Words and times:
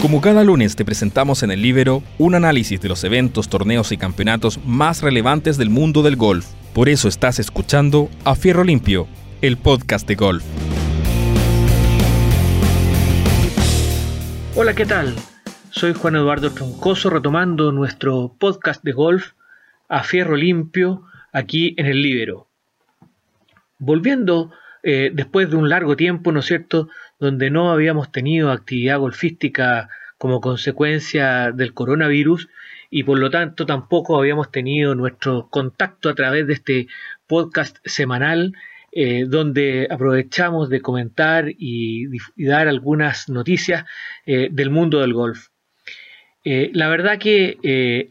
Como 0.00 0.20
cada 0.20 0.44
lunes 0.44 0.76
te 0.76 0.84
presentamos 0.84 1.42
en 1.42 1.50
el 1.50 1.60
Libero 1.60 2.04
un 2.18 2.36
análisis 2.36 2.80
de 2.80 2.88
los 2.88 3.02
eventos, 3.02 3.48
torneos 3.48 3.90
y 3.90 3.96
campeonatos 3.96 4.64
más 4.64 5.02
relevantes 5.02 5.58
del 5.58 5.70
mundo 5.70 6.04
del 6.04 6.14
golf. 6.14 6.46
Por 6.72 6.88
eso 6.88 7.08
estás 7.08 7.40
escuchando 7.40 8.08
A 8.24 8.36
Fierro 8.36 8.62
Limpio, 8.62 9.08
el 9.42 9.56
podcast 9.56 10.06
de 10.06 10.14
golf. 10.14 10.44
Hola, 14.54 14.72
¿qué 14.72 14.86
tal? 14.86 15.16
Soy 15.70 15.94
Juan 15.94 16.14
Eduardo 16.14 16.52
Troncoso 16.52 17.10
retomando 17.10 17.72
nuestro 17.72 18.32
podcast 18.38 18.84
de 18.84 18.92
golf 18.92 19.32
A 19.88 20.04
Fierro 20.04 20.36
Limpio 20.36 21.02
aquí 21.32 21.74
en 21.76 21.86
el 21.86 22.00
Libero. 22.00 22.46
Volviendo 23.80 24.52
eh, 24.84 25.10
después 25.12 25.50
de 25.50 25.56
un 25.56 25.68
largo 25.68 25.96
tiempo, 25.96 26.30
¿no 26.30 26.38
es 26.38 26.46
cierto?, 26.46 26.88
donde 27.18 27.50
no 27.50 27.70
habíamos 27.70 28.12
tenido 28.12 28.50
actividad 28.50 28.98
golfística 28.98 29.88
como 30.18 30.40
consecuencia 30.40 31.52
del 31.52 31.74
coronavirus 31.74 32.48
y 32.90 33.02
por 33.02 33.18
lo 33.18 33.30
tanto 33.30 33.66
tampoco 33.66 34.18
habíamos 34.18 34.50
tenido 34.50 34.94
nuestro 34.94 35.48
contacto 35.50 36.08
a 36.08 36.14
través 36.14 36.46
de 36.46 36.54
este 36.54 36.86
podcast 37.26 37.78
semanal 37.84 38.54
eh, 38.90 39.26
donde 39.28 39.86
aprovechamos 39.90 40.70
de 40.70 40.80
comentar 40.80 41.46
y, 41.48 42.06
dar 42.36 42.68
algunas 42.68 43.28
noticias 43.28 43.84
eh, 44.26 44.48
del 44.50 44.70
mundo 44.70 45.00
del 45.00 45.12
golf. 45.12 45.48
la 46.44 46.88
verdad 46.88 47.18
que 47.18 47.58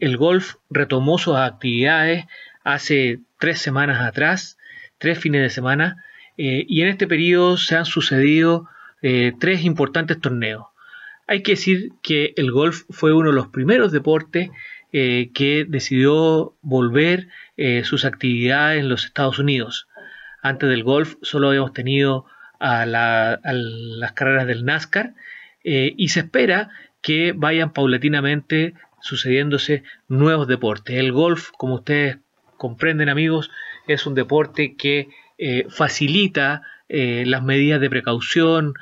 el 0.00 0.16
golf 0.16 0.54
retomó 0.70 1.18
sus 1.18 1.34
actividades 1.34 2.26
hace 2.62 3.20
tres 3.38 3.60
semanas 3.60 4.00
atrás, 4.00 4.58
tres 4.98 5.18
fines 5.18 5.42
de 5.42 5.50
semana, 5.50 6.04
eh, 6.36 6.64
y 6.68 6.82
en 6.82 6.88
este 6.88 7.06
periodo 7.06 7.56
se 7.56 7.76
han 7.76 7.86
sucedido 7.86 8.68
eh, 9.02 9.32
tres 9.38 9.64
importantes 9.64 10.20
torneos. 10.20 10.66
Hay 11.26 11.42
que 11.42 11.52
decir 11.52 11.90
que 12.02 12.32
el 12.36 12.50
golf 12.50 12.82
fue 12.90 13.12
uno 13.12 13.30
de 13.30 13.36
los 13.36 13.48
primeros 13.48 13.92
deportes 13.92 14.50
eh, 14.92 15.30
que 15.34 15.66
decidió 15.68 16.54
volver 16.62 17.28
sus 17.82 18.04
actividades 18.04 18.78
en 18.78 18.88
los 18.88 19.04
Estados 19.04 19.40
Unidos. 19.40 19.88
Antes 20.42 20.68
del 20.68 20.84
golf 20.84 21.16
solo 21.22 21.48
habíamos 21.48 21.72
tenido 21.72 22.24
a, 22.60 22.86
las 22.86 24.12
carreras 24.12 24.46
del 24.46 24.64
NASCAR 24.64 25.14
y 25.64 26.08
se 26.08 26.20
espera 26.20 26.70
que 27.02 27.32
vayan 27.34 27.72
paulatinamente 27.72 28.74
sucediéndose 29.00 29.82
nuevos 30.06 30.46
deportes. 30.46 30.96
El 30.96 31.10
golf, 31.12 31.50
como 31.56 31.74
ustedes 31.74 32.18
comprenden 32.56 33.08
amigos, 33.08 33.50
es 33.86 34.06
un 34.06 34.14
deporte 34.14 34.76
que 34.76 35.08
eh, 35.38 35.66
facilita 35.70 36.62
eh, 36.88 37.24
las 37.26 37.42
medidas 37.42 37.80
de 37.80 37.90
precaución, 37.90 38.74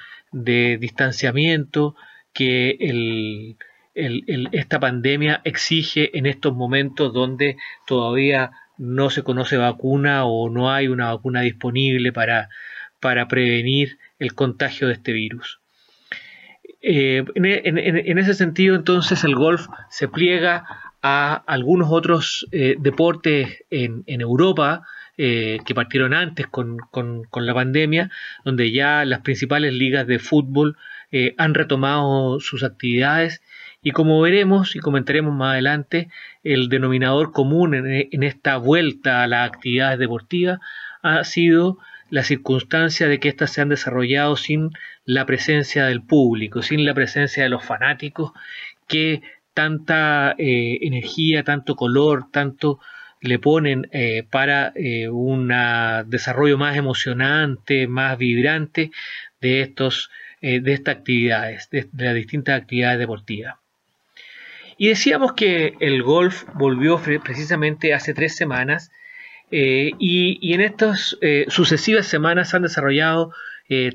de 0.44 0.76
distanciamiento 0.78 1.96
que 2.34 3.56
esta 3.94 4.78
pandemia 4.78 5.40
exige 5.44 6.16
en 6.18 6.26
estos 6.26 6.54
momentos 6.54 7.14
donde 7.14 7.56
todavía 7.86 8.50
no 8.76 9.08
se 9.08 9.22
conoce 9.22 9.56
vacuna 9.56 10.26
o 10.26 10.50
no 10.50 10.70
hay 10.70 10.88
una 10.88 11.14
vacuna 11.14 11.40
disponible 11.40 12.12
para, 12.12 12.50
para 13.00 13.26
prevenir 13.28 13.98
el 14.18 14.34
contagio 14.34 14.88
de 14.88 14.94
este 14.94 15.12
virus. 15.12 15.60
Eh, 16.82 17.24
en, 17.34 18.18
ese 18.18 18.34
sentido, 18.34 18.76
entonces, 18.76 19.24
el 19.24 19.34
golf 19.34 19.66
se 19.88 20.08
pliega 20.08 20.66
a 21.00 21.34
algunos 21.46 21.88
otros 21.90 22.46
deportes 22.50 23.64
en, 23.70 24.04
Europa, 24.06 24.82
eh, 25.18 25.60
que 25.64 25.74
partieron 25.74 26.12
antes 26.12 26.46
con, 26.46 26.78
la 27.34 27.54
pandemia, 27.54 28.10
donde 28.44 28.70
ya 28.70 29.04
las 29.06 29.20
principales 29.20 29.72
ligas 29.72 30.06
de 30.06 30.18
fútbol 30.18 30.76
eh, 31.10 31.34
han 31.38 31.54
retomado 31.54 32.38
sus 32.40 32.62
actividades. 32.62 33.42
Y 33.82 33.92
como 33.92 34.20
veremos 34.20 34.76
y 34.76 34.80
comentaremos 34.80 35.34
más 35.34 35.52
adelante, 35.52 36.10
el 36.44 36.68
denominador 36.68 37.32
común 37.32 37.74
en, 37.74 38.22
esta 38.22 38.58
vuelta 38.58 39.22
a 39.22 39.26
las 39.26 39.48
actividades 39.48 39.98
deportivas 39.98 40.58
ha 41.02 41.24
sido 41.24 41.78
la 42.10 42.22
circunstancia 42.22 43.08
de 43.08 43.18
que 43.18 43.28
éstas 43.28 43.52
se 43.52 43.62
han 43.62 43.68
desarrollado 43.68 44.36
sin 44.36 44.70
la 45.06 45.24
presencia 45.24 45.86
del 45.86 46.02
público, 46.02 46.62
sin 46.62 46.84
la 46.84 46.94
presencia 46.94 47.42
de 47.42 47.48
los 47.48 47.64
fanáticos, 47.64 48.32
que 48.86 49.22
tanta 49.54 50.34
eh, 50.36 50.78
energía, 50.82 51.42
tanto 51.42 51.74
color, 51.74 52.30
tanto 52.30 52.80
le 53.26 53.38
ponen 53.38 53.88
eh, 53.92 54.24
para 54.30 54.72
eh, 54.74 55.08
un 55.08 55.52
desarrollo 56.06 56.58
más 56.58 56.76
emocionante, 56.76 57.86
más 57.86 58.18
vibrante 58.18 58.90
de 59.40 59.62
estos 59.62 60.10
eh, 60.40 60.60
de 60.60 60.72
estas 60.72 60.96
actividades, 60.96 61.70
de, 61.70 61.88
las 61.96 62.14
distintas 62.14 62.60
actividades 62.60 62.98
deportivas. 62.98 63.56
Y 64.78 64.88
decíamos 64.88 65.32
que 65.32 65.74
el 65.80 66.02
golf 66.02 66.44
volvió 66.54 67.00
precisamente 67.24 67.94
hace 67.94 68.12
tres 68.12 68.36
semanas 68.36 68.90
y, 69.50 70.52
en 70.52 70.60
estas 70.60 71.16
sucesivas 71.48 72.06
semanas 72.06 72.50
se 72.50 72.56
han 72.56 72.64
desarrollado 72.64 73.32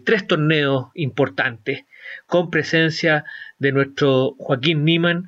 tres 0.03 0.25
torneos 0.25 0.87
importantes 0.95 1.85
con 2.25 2.49
presencia 2.49 3.25
de 3.59 3.71
nuestro 3.73 4.33
Joaquín 4.39 4.83
Niman, 4.83 5.27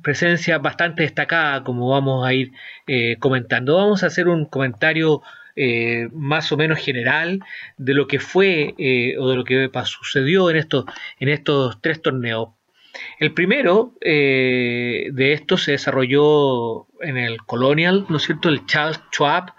presencia 0.00 0.58
bastante 0.58 1.02
destacada, 1.02 1.62
como 1.64 1.88
vamos 1.88 2.26
a 2.26 2.32
ir 2.32 2.52
eh, 2.86 3.16
comentando. 3.18 3.76
Vamos 3.76 4.02
a 4.02 4.06
hacer 4.06 4.28
un 4.28 4.46
comentario 4.46 5.22
eh, 5.56 6.08
más 6.12 6.50
o 6.52 6.56
menos 6.56 6.78
general 6.78 7.40
de 7.76 7.94
lo 7.94 8.06
que 8.06 8.18
fue 8.18 8.74
eh, 8.78 9.16
o 9.18 9.28
de 9.28 9.36
lo 9.36 9.44
que 9.44 9.70
sucedió 9.84 10.48
en 10.50 10.56
estos, 10.56 10.86
en 11.18 11.28
estos 11.28 11.80
tres 11.82 12.00
torneos. 12.00 12.50
El 13.18 13.32
primero 13.32 13.94
de 14.02 15.32
estos 15.32 15.64
se 15.64 15.72
desarrolló 15.72 16.88
en 17.00 17.16
el 17.16 17.38
Colonial, 17.38 18.04
¿no 18.10 18.18
es 18.18 18.24
cierto? 18.24 18.50
El 18.50 18.66
Charles 18.66 19.00
Schwab, 19.10 19.54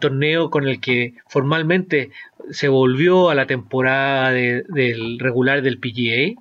torneo 0.00 0.50
con 0.50 0.68
el 0.68 0.78
que 0.78 1.14
formalmente 1.28 2.10
se 2.50 2.68
volvió 2.68 3.30
a 3.30 3.34
la 3.34 3.46
temporada 3.46 4.32
del 4.32 5.18
regular 5.18 5.62
del 5.62 5.80
PGA. 5.80 6.38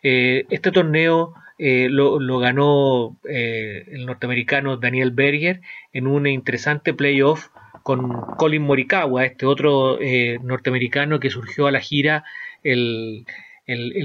este 0.00 0.70
torneo 0.72 1.34
eh, 1.62 1.88
lo, 1.90 2.38
ganó 2.38 3.18
eh, 3.28 3.84
el 3.88 4.06
norteamericano 4.06 4.78
Daniel 4.78 5.10
Berger 5.10 5.60
en 5.92 6.06
un 6.06 6.26
interesante 6.26 6.94
playoff 6.94 7.48
con 7.82 8.12
Colin 8.38 8.62
Morikawa, 8.62 9.26
este 9.26 9.44
otro 9.44 10.00
eh, 10.00 10.38
norteamericano 10.42 11.20
que 11.20 11.28
surgió 11.28 11.66
a 11.66 11.70
la 11.70 11.80
gira 11.80 12.24
el, 12.62 13.26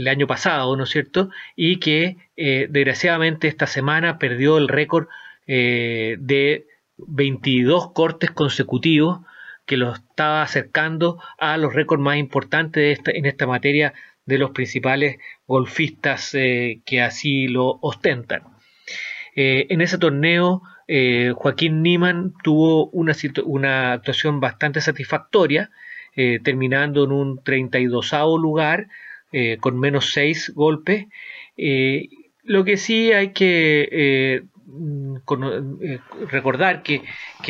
año 0.10 0.28
pasado, 0.28 0.76
¿no 0.76 0.84
es 0.84 0.90
cierto? 0.90 1.30
Y 1.56 1.80
que 1.80 2.18
desgraciadamente 2.36 3.48
esta 3.48 3.68
semana 3.68 4.20
perdió 4.20 4.58
el 4.58 4.68
récord 4.68 5.08
de 5.48 6.66
22 6.98 7.94
cortes 7.94 8.32
consecutivos 8.32 9.22
que 9.66 9.78
lo 9.78 9.94
estaba 9.94 10.42
acercando 10.42 11.22
a 11.40 11.58
los 11.58 11.74
récords 11.74 12.04
más 12.04 12.18
importantes 12.18 13.00
en 13.06 13.26
esta 13.26 13.48
materia 13.48 13.94
de 14.26 14.38
los 14.38 14.52
principales 14.52 15.18
golfistas 15.48 16.34
eh, 16.34 16.82
que 16.86 17.02
así 17.02 17.48
lo 17.48 17.78
ostentan. 17.82 18.44
Eh, 19.36 19.68
en 19.70 19.82
ese 19.82 19.98
torneo, 19.98 20.62
eh, 20.88 21.34
Joaquín 21.36 21.82
Niman 21.82 22.34
tuvo 22.44 22.88
una, 22.88 23.14
una, 23.46 23.94
actuación 23.94 24.40
bastante 24.40 24.82
satisfactoria, 24.82 25.72
terminando 26.44 27.04
en 27.04 27.12
un 27.12 27.44
32 27.44 28.14
lugar, 28.40 28.88
con 29.60 29.78
menos 29.78 30.14
6 30.14 30.54
golpes. 30.56 31.08
lo 32.44 32.64
que 32.64 32.78
sí 32.78 33.12
hay 33.12 33.34
que 33.34 34.46
Mm, 34.68 35.18
eh, 35.82 36.00
recordar 36.32 36.82
que, 36.82 37.04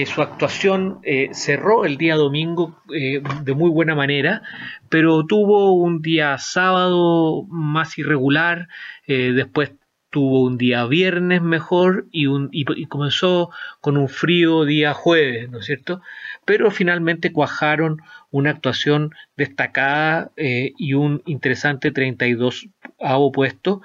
su 0.05 0.21
actuación 0.21 0.99
eh, 1.03 1.29
cerró 1.33 1.85
el 1.85 1.97
día 1.97 2.15
domingo 2.15 2.81
eh, 2.93 3.21
de 3.43 3.53
muy 3.53 3.69
buena 3.69 3.95
manera, 3.95 4.41
pero 4.90 5.25
tuvo 5.25 5.73
un 5.73 6.01
día 6.01 6.37
sábado 6.37 7.43
más 7.49 7.97
irregular, 7.97 8.67
después 9.07 9.72
tuvo 10.09 10.43
un 10.43 10.57
día 10.57 10.85
viernes 10.85 11.41
mejor 11.41 12.07
y, 12.11 12.25
un, 12.28 12.49
y, 12.51 12.85
comenzó 12.87 13.49
con 13.81 13.97
un 13.97 14.09
frío 14.09 14.66
día 14.66 14.93
jueves, 14.93 15.49
¿no 15.49 15.59
es 15.59 15.66
cierto? 15.66 16.01
Pero 16.45 16.72
finalmente 16.72 17.31
cuajaron 17.31 18.01
una 18.31 18.51
actuación 18.51 19.13
destacada 19.37 20.31
y 20.35 20.93
un 20.93 21.22
interesante 21.25 21.91
32 21.91 22.67
a 22.99 23.17
puesto 23.34 23.81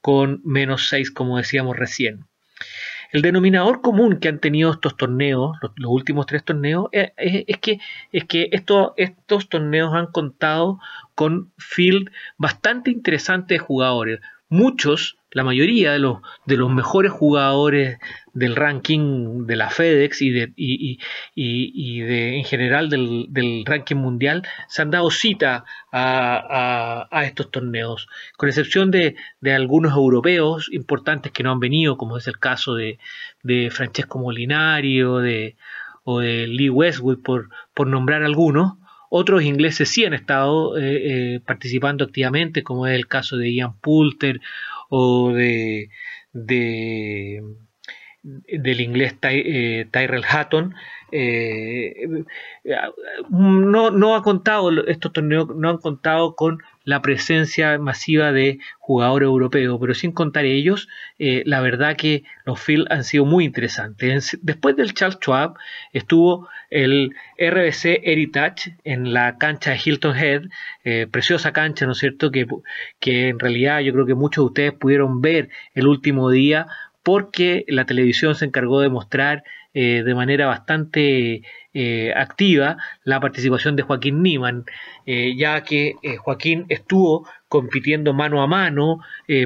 con 0.00 0.40
menos 0.44 0.88
6 0.88 1.10
como 1.10 1.38
decíamos 1.38 1.76
recién. 1.76 2.27
El 3.10 3.22
denominador 3.22 3.80
común 3.80 4.18
que 4.18 4.28
han 4.28 4.38
tenido 4.38 4.70
estos 4.70 4.96
torneos, 4.96 5.56
los, 5.76 5.90
últimos 5.90 6.26
tres 6.26 6.44
torneos, 6.44 6.88
eh, 6.92 7.12
es, 7.16 7.58
que, 7.58 7.80
es 8.12 8.24
que 8.24 8.50
estos, 8.52 9.48
torneos 9.48 9.94
han 9.94 10.08
contado 10.08 10.78
con 11.14 11.50
field 11.56 12.10
bastante 12.36 12.90
interesante 12.90 13.54
de 13.54 13.60
jugadores. 13.60 14.20
Muchos 14.48 15.18
la 15.30 15.44
mayoría 15.44 15.92
de 15.92 15.98
los, 15.98 16.18
de 16.46 16.56
los 16.56 16.70
mejores 16.70 17.12
jugadores 17.12 17.98
del 18.32 18.56
ranking 18.56 19.46
de 19.46 19.56
la 19.56 19.68
FedEx 19.68 20.22
y, 20.22 20.30
de, 20.30 20.52
y, 20.56 20.98
y, 21.34 22.00
de, 22.00 22.38
en 22.38 22.44
general 22.44 22.88
del, 22.88 23.26
del, 23.28 23.64
ranking 23.66 23.96
mundial 23.96 24.46
se 24.68 24.80
han 24.82 24.90
dado 24.90 25.10
cita 25.10 25.64
a, 25.92 27.08
a, 27.10 27.24
estos 27.24 27.50
torneos, 27.50 28.08
con 28.36 28.48
excepción 28.48 28.90
de, 28.90 29.16
de, 29.40 29.54
algunos 29.54 29.92
europeos 29.92 30.68
importantes 30.72 31.32
que 31.32 31.42
no 31.42 31.52
han 31.52 31.60
venido, 31.60 31.98
como 31.98 32.16
es 32.16 32.26
el 32.26 32.38
caso 32.38 32.74
de, 32.74 32.98
de 33.42 33.70
Francesco 33.70 34.18
Molinari 34.18 35.02
o 35.02 35.18
de, 35.18 35.56
o 36.04 36.20
de 36.20 36.46
Lee 36.46 36.70
Westwood, 36.70 37.22
por, 37.22 37.50
por 37.74 37.86
nombrar 37.86 38.22
algunos. 38.22 38.78
Otros 39.10 39.42
ingleses 39.42 39.88
sí 39.88 40.04
han 40.04 40.14
estado 40.14 40.76
eh, 40.78 41.36
eh, 41.36 41.40
participando 41.40 42.04
activamente, 42.04 42.62
como 42.62 42.86
es 42.86 42.94
el 42.94 43.06
caso 43.06 43.36
de 43.36 43.52
Ian 43.54 43.78
Poulter 43.80 44.40
o 44.90 45.32
de, 45.32 45.90
de 46.32 47.42
del 48.48 48.80
inglés 48.80 49.16
eh, 49.22 49.86
Tyrell 49.90 50.24
Hatton, 50.28 50.74
eh, 51.10 52.24
no, 53.30 53.90
no 53.90 54.14
ha 54.14 54.22
contado, 54.22 54.86
estos 54.86 55.12
torneos 55.12 55.48
no 55.56 55.70
han 55.70 55.78
contado 55.78 56.34
con 56.36 56.58
la 56.84 57.00
presencia 57.00 57.78
masiva 57.78 58.32
de 58.32 58.58
jugadores 58.78 59.26
europeos, 59.26 59.78
pero 59.80 59.94
sin 59.94 60.12
contar 60.12 60.44
ellos, 60.44 60.88
eh, 61.18 61.42
la 61.46 61.60
verdad 61.60 61.96
que 61.96 62.24
los 62.44 62.60
fields 62.60 62.90
han 62.90 63.04
sido 63.04 63.24
muy 63.24 63.44
interesantes. 63.44 64.38
Después 64.42 64.76
del 64.76 64.94
Charles 64.94 65.18
Schwab 65.18 65.54
estuvo 65.92 66.48
el 66.70 67.14
RBC 67.38 68.00
Heritage 68.04 68.76
en 68.84 69.12
la 69.14 69.38
cancha 69.38 69.70
de 69.70 69.80
Hilton 69.82 70.16
Head, 70.16 70.42
preciosa 71.10 71.52
cancha, 71.52 71.86
¿no 71.86 71.92
es 71.92 71.98
cierto? 71.98 72.30
Que, 72.30 72.46
que 73.00 73.28
en 73.28 73.38
realidad 73.38 73.80
yo 73.80 73.92
creo 73.92 74.06
que 74.06 74.14
muchos 74.14 74.42
de 74.42 74.46
ustedes 74.46 74.72
pudieron 74.72 75.20
ver 75.20 75.48
el 75.74 75.86
último 75.86 76.30
día 76.30 76.66
porque 77.08 77.64
la 77.68 77.86
televisión 77.86 78.34
se 78.34 78.44
encargó 78.44 78.82
de 78.82 78.90
mostrar 78.90 79.42
eh, 79.72 80.02
de 80.04 80.14
manera 80.14 80.46
bastante 80.46 81.40
eh, 81.72 82.12
activa 82.14 82.76
la 83.02 83.18
participación 83.18 83.76
de 83.76 83.82
Joaquín 83.82 84.22
Niman, 84.22 84.66
eh, 85.06 85.34
ya 85.34 85.62
que 85.62 85.94
Joaquín 86.18 86.66
estuvo 86.68 87.26
compitiendo 87.48 88.12
mano 88.12 88.42
a 88.42 88.46
mano 88.46 89.00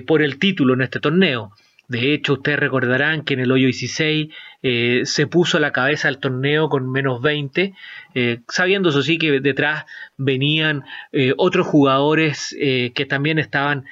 por 0.09 0.23
el 0.23 0.41
título 0.41 0.75
en 0.75 0.83
este 0.83 0.99
torneo. 0.99 1.53
De 1.93 2.15
hecho, 2.15 2.33
ustedes 2.33 2.59
recordarán 2.59 3.23
que 3.23 3.35
en 3.35 3.41
el 3.41 3.53
hoyo 3.53 3.67
16 3.67 4.29
eh, 4.63 5.03
se 5.05 5.27
puso 5.27 5.59
a 5.59 5.61
la 5.61 5.73
cabeza 5.73 6.09
del 6.09 6.17
torneo 6.17 6.71
con 6.71 6.91
menos 6.91 7.21
20, 7.21 7.75
eh, 8.15 8.41
sabiendo 8.49 8.89
eso 8.89 9.03
sí 9.03 9.19
que 9.19 9.41
detrás 9.41 9.85
venían 10.17 10.85
eh, 11.13 11.35
otros 11.37 11.67
jugadores 11.67 12.57
que 12.59 13.07
también 13.07 13.39
estaban 13.39 13.85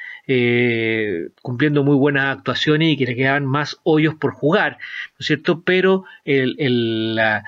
cumpliendo 1.43 1.82
muy 1.82 1.97
buenas 1.97 2.38
actuaciones 2.38 2.93
y 2.93 2.97
que 2.97 3.05
le 3.05 3.17
quedaban 3.17 3.44
más 3.44 3.76
hoyos 3.82 4.14
por 4.14 4.32
jugar, 4.32 4.79
¿no 4.79 5.17
es 5.19 5.26
cierto? 5.26 5.62
Pero 5.62 6.05
la, 6.25 7.43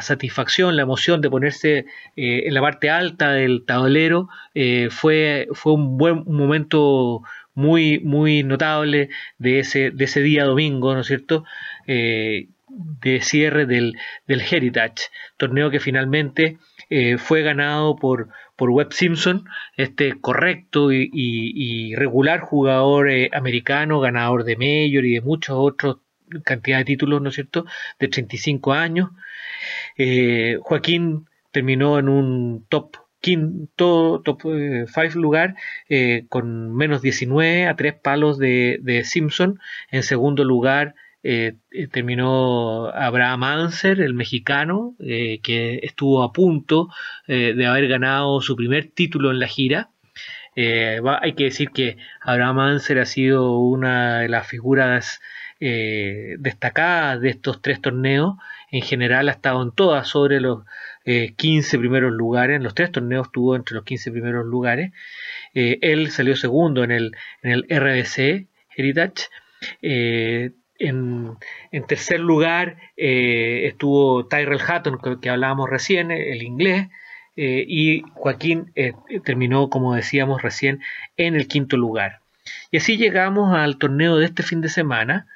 satisfacción, 0.00 0.74
la 0.74 0.82
emoción 0.82 1.20
de 1.20 1.30
ponerse 1.30 1.84
en 2.16 2.54
la 2.54 2.62
parte 2.62 2.88
alta 2.90 3.32
del 3.32 3.64
tablero 3.66 4.30
fue 4.90 5.46
un 5.64 5.98
buen 5.98 6.24
momento 6.24 7.22
muy, 7.60 8.00
muy 8.00 8.42
notable 8.42 9.10
de 9.38 9.60
ese, 9.60 9.90
de 9.90 10.04
ese 10.04 10.20
día 10.22 10.44
domingo, 10.44 10.94
¿no 10.94 11.00
es 11.00 11.06
cierto? 11.06 11.44
Eh, 11.86 12.48
de 12.68 13.20
cierre 13.20 13.66
del, 13.66 13.96
del, 14.26 14.40
Heritage, 14.40 15.10
torneo 15.36 15.70
que 15.70 15.80
finalmente 15.80 16.58
eh, 16.88 17.18
fue 17.18 17.42
ganado 17.42 17.96
por, 17.96 18.28
por 18.56 18.70
Webb 18.70 18.92
Simpson, 18.92 19.44
este 19.76 20.20
correcto 20.20 20.92
y, 20.92 21.94
regular 21.96 22.40
jugador 22.40 23.10
eh, 23.10 23.28
americano, 23.32 24.00
ganador 24.00 24.44
de 24.44 24.56
Mayor 24.56 25.04
y 25.04 25.14
de 25.14 25.20
muchos 25.20 25.56
otros 25.58 25.98
cantidad 26.44 26.78
de 26.78 26.84
títulos, 26.84 27.20
¿no 27.20 27.30
es 27.30 27.34
cierto?, 27.34 27.66
de 27.98 28.06
35 28.06 28.72
años. 28.72 29.10
Joaquín 30.62 31.26
terminó 31.50 31.98
en 31.98 32.08
un 32.08 32.66
top 32.68 32.96
quinto 33.20 34.22
top 34.24 34.42
5 34.42 34.56
eh, 34.56 35.10
lugar 35.14 35.54
eh, 35.88 36.24
con 36.28 36.74
menos 36.74 37.02
19 37.02 37.66
a 37.66 37.76
tres 37.76 37.94
palos 37.94 38.38
de, 38.38 39.02
Simpson. 39.04 39.60
En 39.90 40.02
segundo 40.02 40.44
lugar 40.44 40.94
eh, 41.22 41.56
terminó 41.92 42.88
Abraham 42.88 43.44
Anser, 43.44 44.00
el 44.00 44.14
mexicano, 44.14 44.94
que 44.98 45.80
estuvo 45.82 46.22
a 46.22 46.32
punto 46.32 46.88
de 47.26 47.66
haber 47.66 47.88
ganado 47.88 48.40
su 48.40 48.56
primer 48.56 48.88
título 48.88 49.30
en 49.30 49.38
la 49.38 49.46
gira. 49.46 49.90
hay 50.56 51.32
que 51.34 51.44
decir 51.44 51.70
que 51.70 51.98
Abraham 52.22 52.60
Anser 52.60 52.98
ha 52.98 53.06
sido 53.06 53.58
una 53.58 54.20
de 54.20 54.28
las 54.28 54.46
figuras 54.46 55.20
destacadas 55.60 57.20
de 57.20 57.28
estos 57.28 57.60
tres 57.60 57.82
torneos. 57.82 58.36
En 58.72 58.82
general 58.82 59.28
ha 59.28 59.32
estado 59.32 59.62
en 59.62 59.72
todas 59.72 60.08
sobre 60.08 60.40
los 60.40 60.64
15 61.04 61.76
eh, 61.76 61.78
primeros 61.78 62.12
lugares, 62.12 62.56
en 62.56 62.62
los 62.62 62.74
tres 62.74 62.92
torneos 62.92 63.32
tuvo 63.32 63.56
entre 63.56 63.74
los 63.74 63.84
15 63.84 64.12
primeros 64.12 64.46
lugares. 64.46 64.92
Eh, 65.54 65.78
él 65.82 66.10
salió 66.10 66.36
segundo 66.36 66.84
en 66.84 66.90
el, 66.90 67.16
en 67.42 67.52
el 67.52 67.66
RBC 67.68 68.46
Heritage. 68.76 69.28
Eh, 69.82 70.52
en, 70.78 71.36
tercer 71.86 72.20
lugar 72.20 72.76
estuvo 72.96 74.26
Tyrell 74.26 74.60
Hatton, 74.66 74.98
que, 74.98 75.20
que, 75.20 75.28
hablábamos 75.28 75.68
recién, 75.68 76.10
el 76.10 76.42
inglés. 76.42 76.88
y 77.36 78.02
Joaquín 78.14 78.72
terminó, 79.24 79.68
como 79.68 79.94
decíamos 79.94 80.40
recién, 80.40 80.80
en 81.18 81.34
el 81.34 81.48
quinto 81.48 81.76
lugar. 81.76 82.20
Y 82.70 82.78
así 82.78 82.96
llegamos 82.96 83.54
al 83.54 83.76
torneo 83.76 84.16
de 84.16 84.24
este 84.24 84.42
fin 84.42 84.62
de 84.62 84.70
semana, 84.70 85.26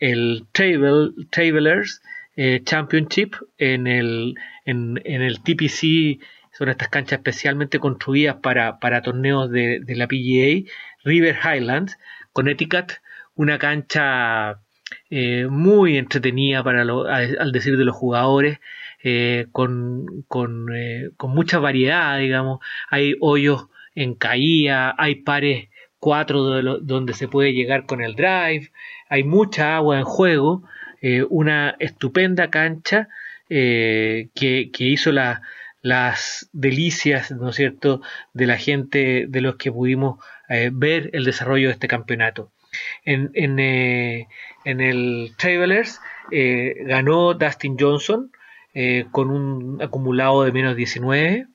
el 0.00 0.46
Travelers 0.52 2.02
Championship 2.36 3.34
en 3.58 3.86
el 3.86 4.34
en, 4.70 5.22
el 5.22 5.42
TPC, 5.42 6.20
son 6.52 6.68
estas 6.68 6.88
canchas 6.88 7.18
especialmente 7.18 7.78
construidas 7.78 8.36
para, 8.36 9.02
torneos 9.02 9.50
de, 9.50 9.82
la 9.88 10.06
PGA, 10.06 10.70
River 11.04 11.36
Highlands, 11.42 11.98
Connecticut, 12.32 12.92
una 13.34 13.58
cancha 13.58 14.60
eh, 15.08 15.46
muy 15.48 15.96
entretenida 15.96 16.62
para 16.62 16.82
al 16.82 17.52
decir 17.52 17.76
de 17.76 17.84
los 17.84 17.96
jugadores, 17.96 18.58
eh, 19.02 19.46
con, 19.52 20.06
eh, 20.74 21.10
con, 21.16 21.30
mucha 21.34 21.58
variedad, 21.58 22.18
digamos, 22.18 22.60
hay 22.90 23.14
hoyos 23.20 23.68
en 23.94 24.14
caída, 24.14 24.94
hay 24.98 25.16
pares 25.16 25.68
cuatro 25.98 26.42
donde 26.80 27.12
se 27.12 27.28
puede 27.28 27.52
llegar 27.52 27.86
con 27.86 28.02
el 28.02 28.14
drive, 28.14 28.70
hay 29.08 29.22
mucha 29.24 29.76
agua 29.76 29.98
en 29.98 30.04
juego, 30.04 30.62
una 31.28 31.76
estupenda 31.78 32.50
cancha 32.50 33.08
eh, 33.52 34.28
que, 34.32 34.70
hizo 34.78 35.10
las 35.10 36.48
delicias, 36.52 37.32
¿no 37.32 37.50
es 37.50 37.56
cierto?, 37.56 38.00
de 38.32 38.46
la 38.46 38.56
gente, 38.56 39.26
de 39.28 39.40
los 39.40 39.56
que 39.56 39.72
pudimos 39.72 40.24
eh, 40.48 40.70
ver 40.72 41.10
el 41.14 41.24
desarrollo 41.24 41.66
de 41.66 41.72
este 41.72 41.88
campeonato. 41.88 42.52
En, 43.04 43.32
en, 43.34 43.58
eh, 43.58 44.28
el 44.64 45.32
Travelers 45.36 46.00
ganó 46.30 47.34
Dustin 47.34 47.76
Johnson 47.76 48.30
con 49.10 49.30
un 49.30 49.82
acumulado 49.82 50.44
de 50.44 50.52
menos 50.52 50.76
19. 50.76 51.48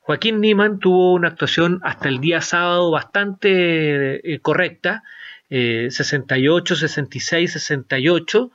Joaquín 0.00 0.40
Niman 0.40 0.78
tuvo 0.78 1.12
una 1.12 1.28
actuación 1.28 1.80
hasta 1.82 2.08
el 2.08 2.20
día 2.20 2.40
sábado 2.40 2.90
bastante 2.90 4.40
correcta, 4.40 5.02
68, 5.50 6.76
66, 6.76 7.52
68 7.52 8.50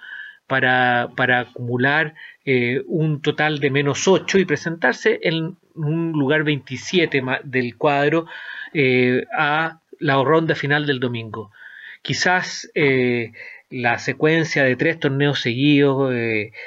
para, 0.49 1.39
acumular 1.39 2.15
eh, 2.43 2.81
un 2.87 3.21
total 3.21 3.59
de 3.59 3.69
menos 3.69 4.07
8 4.07 4.39
y 4.39 4.45
presentarse 4.45 5.19
en 5.21 5.55
un 5.75 6.11
lugar 6.11 6.43
27 6.43 7.21
del 7.43 7.77
cuadro 7.77 8.25
eh, 8.73 9.25
a 9.37 9.79
la 9.99 10.23
ronda 10.23 10.55
final 10.55 10.87
del 10.87 10.99
domingo. 10.99 11.51
Quizás 12.01 12.69
eh, 12.73 13.31
la 13.69 13.99
secuencia 13.99 14.63
de 14.63 14.75
tres 14.75 14.99
torneos 14.99 15.39
seguidos, 15.39 16.11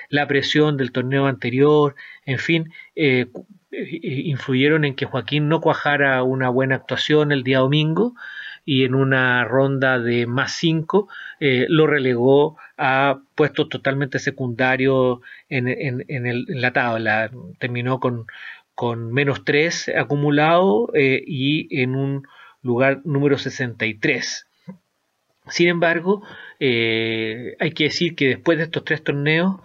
la 0.09 0.29
presión 0.29 0.77
del 0.77 0.93
torneo 0.93 1.27
anterior, 1.27 1.97
en 2.25 2.39
fin, 2.39 2.73
influyeron 3.73 4.85
en 4.85 4.95
que 4.95 5.07
Joaquín 5.07 5.49
no 5.49 5.61
cuajara 5.61 6.23
una 6.23 6.49
buena 6.49 6.77
actuación 6.77 7.33
el 7.33 7.43
día 7.43 7.59
domingo 7.59 8.15
y 8.65 8.85
en 8.85 8.95
una 8.95 9.45
ronda 9.45 9.99
de 9.99 10.27
más 10.27 10.53
5 10.57 11.09
eh, 11.41 11.67
lo 11.69 11.87
relegó 11.87 12.57
a 12.77 13.21
puestos 13.35 13.69
totalmente 13.69 14.19
secundarios 14.19 15.21
en, 15.49 15.69
en, 15.69 16.45
la 16.49 16.73
tabla. 16.73 17.31
Terminó 17.59 17.99
con, 17.99 18.27
con 18.75 19.13
menos 19.13 19.45
3 19.45 19.93
acumulado 19.97 20.91
eh, 20.95 21.23
y 21.27 21.83
en 21.83 21.97
un 21.97 22.27
lugar 22.63 23.01
número 23.05 23.37
63. 23.37 24.47
Sin 25.49 25.69
embargo, 25.69 26.23
eh, 26.61 27.57
hay 27.59 27.73
que 27.73 27.85
decir 27.85 28.15
que 28.15 28.29
después 28.29 28.59
de 28.59 28.65
estos 28.65 28.85
tres 28.85 29.03
torneos, 29.03 29.57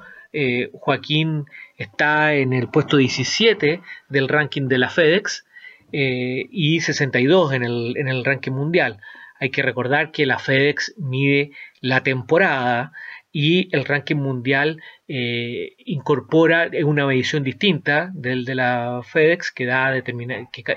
Joaquín 0.74 1.46
está 1.78 2.36
en 2.36 2.54
el 2.54 2.70
puesto 2.70 2.98
17 2.98 3.82
del 4.10 4.28
ranking 4.28 4.68
de 4.68 4.78
la 4.78 4.90
FedEx 4.90 5.47
eh, 5.92 6.48
y 6.52 6.82
62 6.82 7.54
en 7.54 7.64
el, 7.64 7.98
en 7.98 8.08
el 8.10 8.26
ranking 8.26 8.52
mundial. 8.52 9.00
hay 9.40 9.52
que 9.52 9.62
recordar 9.62 10.12
que 10.12 10.26
la 10.26 10.40
FedEx 10.40 10.96
mide 10.98 11.52
la 11.80 12.04
temporada 12.04 12.92
y 13.32 13.70
el 13.76 13.86
ranking 13.86 14.16
mundial 14.16 14.82
eh, 15.08 15.76
incorpora 15.86 16.70
una 16.84 17.06
medición 17.06 17.44
distinta 17.44 18.10
del 18.14 18.46
de 18.46 18.56
la 18.56 19.02
FedEx 19.04 19.52
que 19.52 19.66
da 19.66 19.94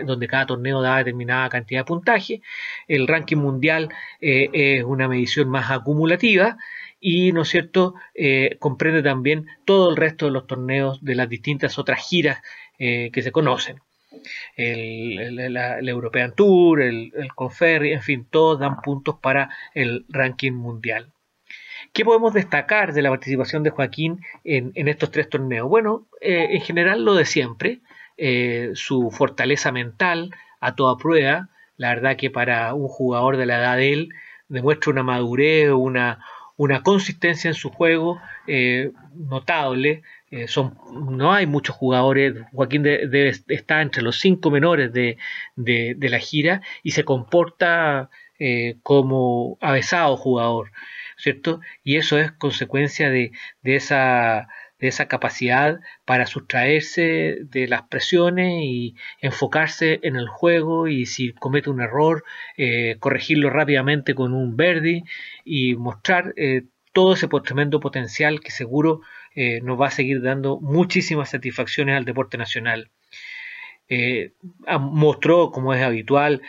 donde 0.05 0.29
cada 0.29 0.47
torneo 0.47 0.83
da 0.83 0.99
determinada 0.99 1.49
cantidad 1.49 1.81
de 1.81 1.85
puntaje. 1.87 2.43
El 2.87 3.09
ranking 3.09 3.39
mundial 3.39 3.89
eh, 4.21 4.51
es 4.53 4.85
una 4.85 5.09
medición 5.09 5.49
más 5.49 5.71
acumulativa 5.71 6.57
y, 7.01 7.33
¿no 7.33 7.43
es 7.43 7.49
cierto?, 7.49 7.95
comprende 8.59 9.03
también 9.03 9.47
todo 9.65 9.91
el 9.91 9.97
resto 9.97 10.27
de 10.27 10.33
los 10.33 10.47
torneos 10.47 11.03
de 11.03 11.15
las 11.15 11.29
distintas 11.31 11.79
otras 11.79 12.07
giras 12.07 12.43
que 12.79 13.23
se 13.23 13.33
conocen. 13.33 13.81
El, 14.57 15.89
European 15.89 16.35
Tour, 16.35 16.83
el, 16.83 17.13
el 17.17 17.35
Conferry, 17.35 17.93
en 17.93 18.03
fin, 18.03 18.27
todos 18.31 18.61
dan 18.61 18.81
puntos 18.83 19.17
para 19.21 19.51
el 19.75 20.05
ranking 20.09 20.53
mundial. 20.53 21.13
¿Qué 21.93 22.05
podemos 22.05 22.33
destacar 22.33 22.93
de 22.93 23.03
la 23.03 23.11
participación 23.11 23.63
de 23.63 23.71
Joaquín 23.71 24.21
en, 24.45 24.73
estos 24.89 25.11
tres 25.11 25.29
torneos? 25.29 25.69
Bueno, 25.69 26.07
eh, 26.21 26.49
en 26.53 26.61
general 26.61 27.05
lo 27.05 27.15
de 27.15 27.25
siempre, 27.25 27.81
eh, 28.17 28.71
su 28.75 29.11
fortaleza 29.11 29.73
mental 29.73 30.31
a 30.61 30.77
toda 30.77 30.97
prueba, 30.97 31.49
la 31.77 31.89
verdad 31.89 32.17
que 32.17 32.31
para 32.31 32.75
un 32.75 32.87
jugador 32.89 33.37
de 33.37 33.47
la 33.47 33.59
edad 33.59 33.77
de 33.77 33.93
él 33.93 34.09
demuestra 34.49 34.93
una 34.93 35.03
madurez, 35.03 35.71
una, 35.73 36.25
consistencia 36.85 37.49
en 37.49 37.55
su 37.55 37.71
juego 37.71 38.21
eh, 38.47 38.93
notable. 39.15 40.03
Son, 40.47 40.77
no 41.11 41.33
hay 41.33 41.47
muchos 41.47 41.75
jugadores, 41.77 42.35
Joaquín 42.53 42.83
debe 42.83 43.33
estar 43.49 43.83
entre 43.83 44.03
los 44.03 44.19
cinco 44.21 44.51
menores 44.51 44.93
de, 44.93 45.17
de 45.57 46.09
la 46.09 46.19
gira 46.19 46.63
y 46.83 46.93
se 46.93 47.05
comporta 47.05 48.11
como 48.83 49.59
avesado 49.61 50.17
jugador. 50.17 50.71
¿cierto? 51.21 51.61
Y 51.85 51.97
eso 51.97 52.19
es 52.19 52.33
consecuencia 52.33 53.11
de, 53.11 53.33
esa, 53.63 54.49
de 54.79 54.89
esa 54.89 55.07
capacidad 55.09 55.81
para 56.05 56.27
sustraerse 56.27 57.39
de 57.43 57.69
las 57.69 57.83
presiones 57.83 58.63
y 58.63 58.97
enfocarse 59.21 60.01
en 60.03 60.17
el 60.17 60.29
juego 60.29 60.89
y 60.89 61.07
si 61.07 61.33
comete 61.33 61.71
un 61.71 61.81
error, 61.81 62.25
eh, 62.57 62.97
corregirlo 62.99 63.51
rápidamente 63.51 64.15
con 64.15 64.33
un 64.35 64.57
verde 64.57 65.05
y 65.45 65.77
mostrar 65.77 66.33
eh, 66.37 66.65
todo 66.93 67.15
ese 67.15 67.29
tremendo 67.45 67.81
potencial 67.81 68.41
que 68.41 68.51
seguro 68.51 69.03
eh, 69.35 69.61
nos 69.63 69.81
va 69.81 69.89
a 69.89 69.91
seguir 69.91 70.23
dando 70.23 70.59
muchísimas 70.61 71.31
satisfacciones 71.31 71.97
al 71.97 72.05
deporte 72.05 72.39
nacional. 72.39 72.91
mostró, 74.81 75.51
como 75.51 75.75
es 75.75 75.83
habitual, 75.83 76.43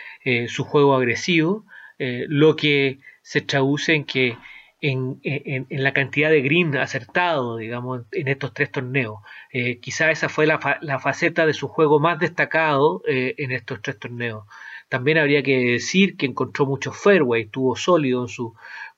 su 0.46 0.64
juego 0.64 0.94
agresivo, 0.94 1.64
lo 1.98 2.54
que 2.54 2.98
se 3.22 3.40
traduce 3.40 3.94
en 3.94 4.04
que 4.04 4.36
en, 4.82 5.66
la 5.70 5.92
cantidad 5.92 6.28
de 6.30 6.42
green 6.42 6.76
acertado, 6.76 7.56
digamos, 7.56 8.02
en 8.10 8.28
estos 8.28 8.52
tres 8.52 8.70
torneos. 8.70 9.20
Eh, 9.52 9.78
quizá 9.78 10.10
esa 10.10 10.28
fue 10.28 10.46
la, 10.46 10.58
faceta 10.98 11.46
de 11.46 11.54
su 11.54 11.68
juego 11.68 12.00
más 12.00 12.18
destacado 12.18 13.02
eh, 13.06 13.34
en 13.38 13.52
estos 13.52 13.80
tres 13.80 13.98
torneos. 13.98 14.44
También 14.88 15.18
habría 15.18 15.42
que 15.42 15.56
decir 15.58 16.16
que 16.16 16.26
encontró 16.26 16.66
mucho 16.66 16.92
fairway, 16.92 17.44
estuvo 17.44 17.76
sólido 17.76 18.26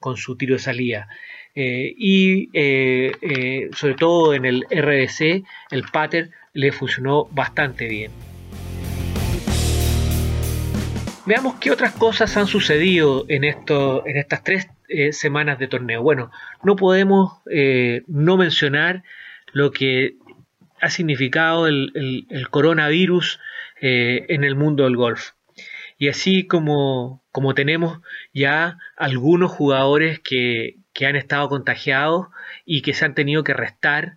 con 0.01 0.17
su 0.17 0.37
tiro 0.37 0.55
de 0.55 0.61
salida. 0.61 1.09
Eh, 1.55 1.95
y 1.97 2.49
sobre 3.75 3.95
todo 3.95 4.35
en 4.35 4.45
el 4.45 4.67
RDC, 4.71 5.45
el 5.71 5.85
pattern 5.93 6.31
le 6.53 6.73
funcionó 6.73 7.27
bastante 7.33 7.89
bien. 7.89 8.11
Veamos 11.27 11.55
qué 11.55 11.71
otras 11.71 11.95
cosas 11.95 12.37
han 12.37 12.47
sucedido 12.47 13.25
en, 13.29 13.45
en 13.45 14.17
estas 14.17 14.45
tres 14.45 14.69
eh, 14.89 15.13
semanas 15.13 15.59
de 15.59 15.69
torneo. 15.69 16.03
Bueno, 16.03 16.31
no 16.63 16.77
podemos 16.77 17.39
eh, 17.51 18.03
no 18.07 18.37
mencionar 18.37 19.03
lo 19.53 19.71
que 19.71 20.17
ha 20.83 20.91
significado 20.91 21.67
el, 21.67 22.27
coronavirus 22.51 23.41
eh, 23.81 24.27
en 24.29 24.45
el 24.45 24.55
mundo 24.55 24.85
del 24.85 24.97
golf. 24.97 25.31
Y 25.97 26.09
así 26.09 26.47
como, 26.47 27.25
como 27.33 27.55
tenemos 27.55 28.01
ya 28.35 28.77
algunos 28.99 29.51
jugadores 29.51 30.21
que, 30.21 30.77
que, 30.95 31.07
han 31.07 31.17
estado 31.17 31.49
contagiados 31.49 32.29
y 32.65 32.83
que 32.83 32.95
se 32.95 33.05
han 33.05 33.15
tenido 33.15 33.45
que 33.45 33.55
restar 33.55 34.17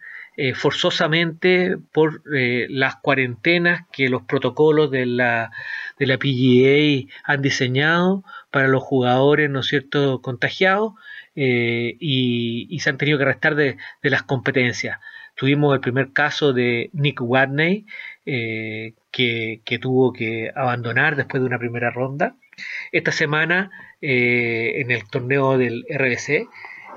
forzosamente 0.53 1.77
por 1.91 2.21
las 2.25 2.97
cuarentenas 2.97 3.87
que 3.91 4.07
los 4.07 4.21
protocolos 4.21 4.91
de 4.91 5.07
la, 5.07 5.49
de 5.97 6.05
la 6.05 6.19
PGA 6.19 7.11
han 7.23 7.41
diseñado 7.41 8.23
para 8.51 8.67
los 8.67 8.83
jugadores, 8.83 9.49
¿no 9.49 9.63
cierto?, 9.63 10.21
contagiados 10.21 10.93
eh, 11.39 11.95
y, 11.99 12.79
se 12.79 12.89
han 12.89 12.97
tenido 12.97 13.19
que 13.19 13.25
restar 13.25 13.53
de, 13.55 13.77
las 14.01 14.23
competencias. 14.23 14.99
Tuvimos 15.35 15.73
el 15.75 15.81
primer 15.81 16.11
caso 16.11 16.51
de 16.51 16.89
Nick 16.93 17.21
Watney, 17.21 17.85
eh, 18.25 18.95
que, 19.11 19.61
tuvo 19.79 20.11
que 20.13 20.51
abandonar 20.55 21.15
después 21.15 21.41
de 21.41 21.47
una 21.47 21.59
primera 21.59 21.91
ronda. 21.91 22.35
Esta 22.91 23.11
semana, 23.11 23.71
eh, 24.01 24.81
en 24.81 24.91
el 24.91 25.07
torneo 25.09 25.57
del 25.57 25.85
RBC, 25.89 26.47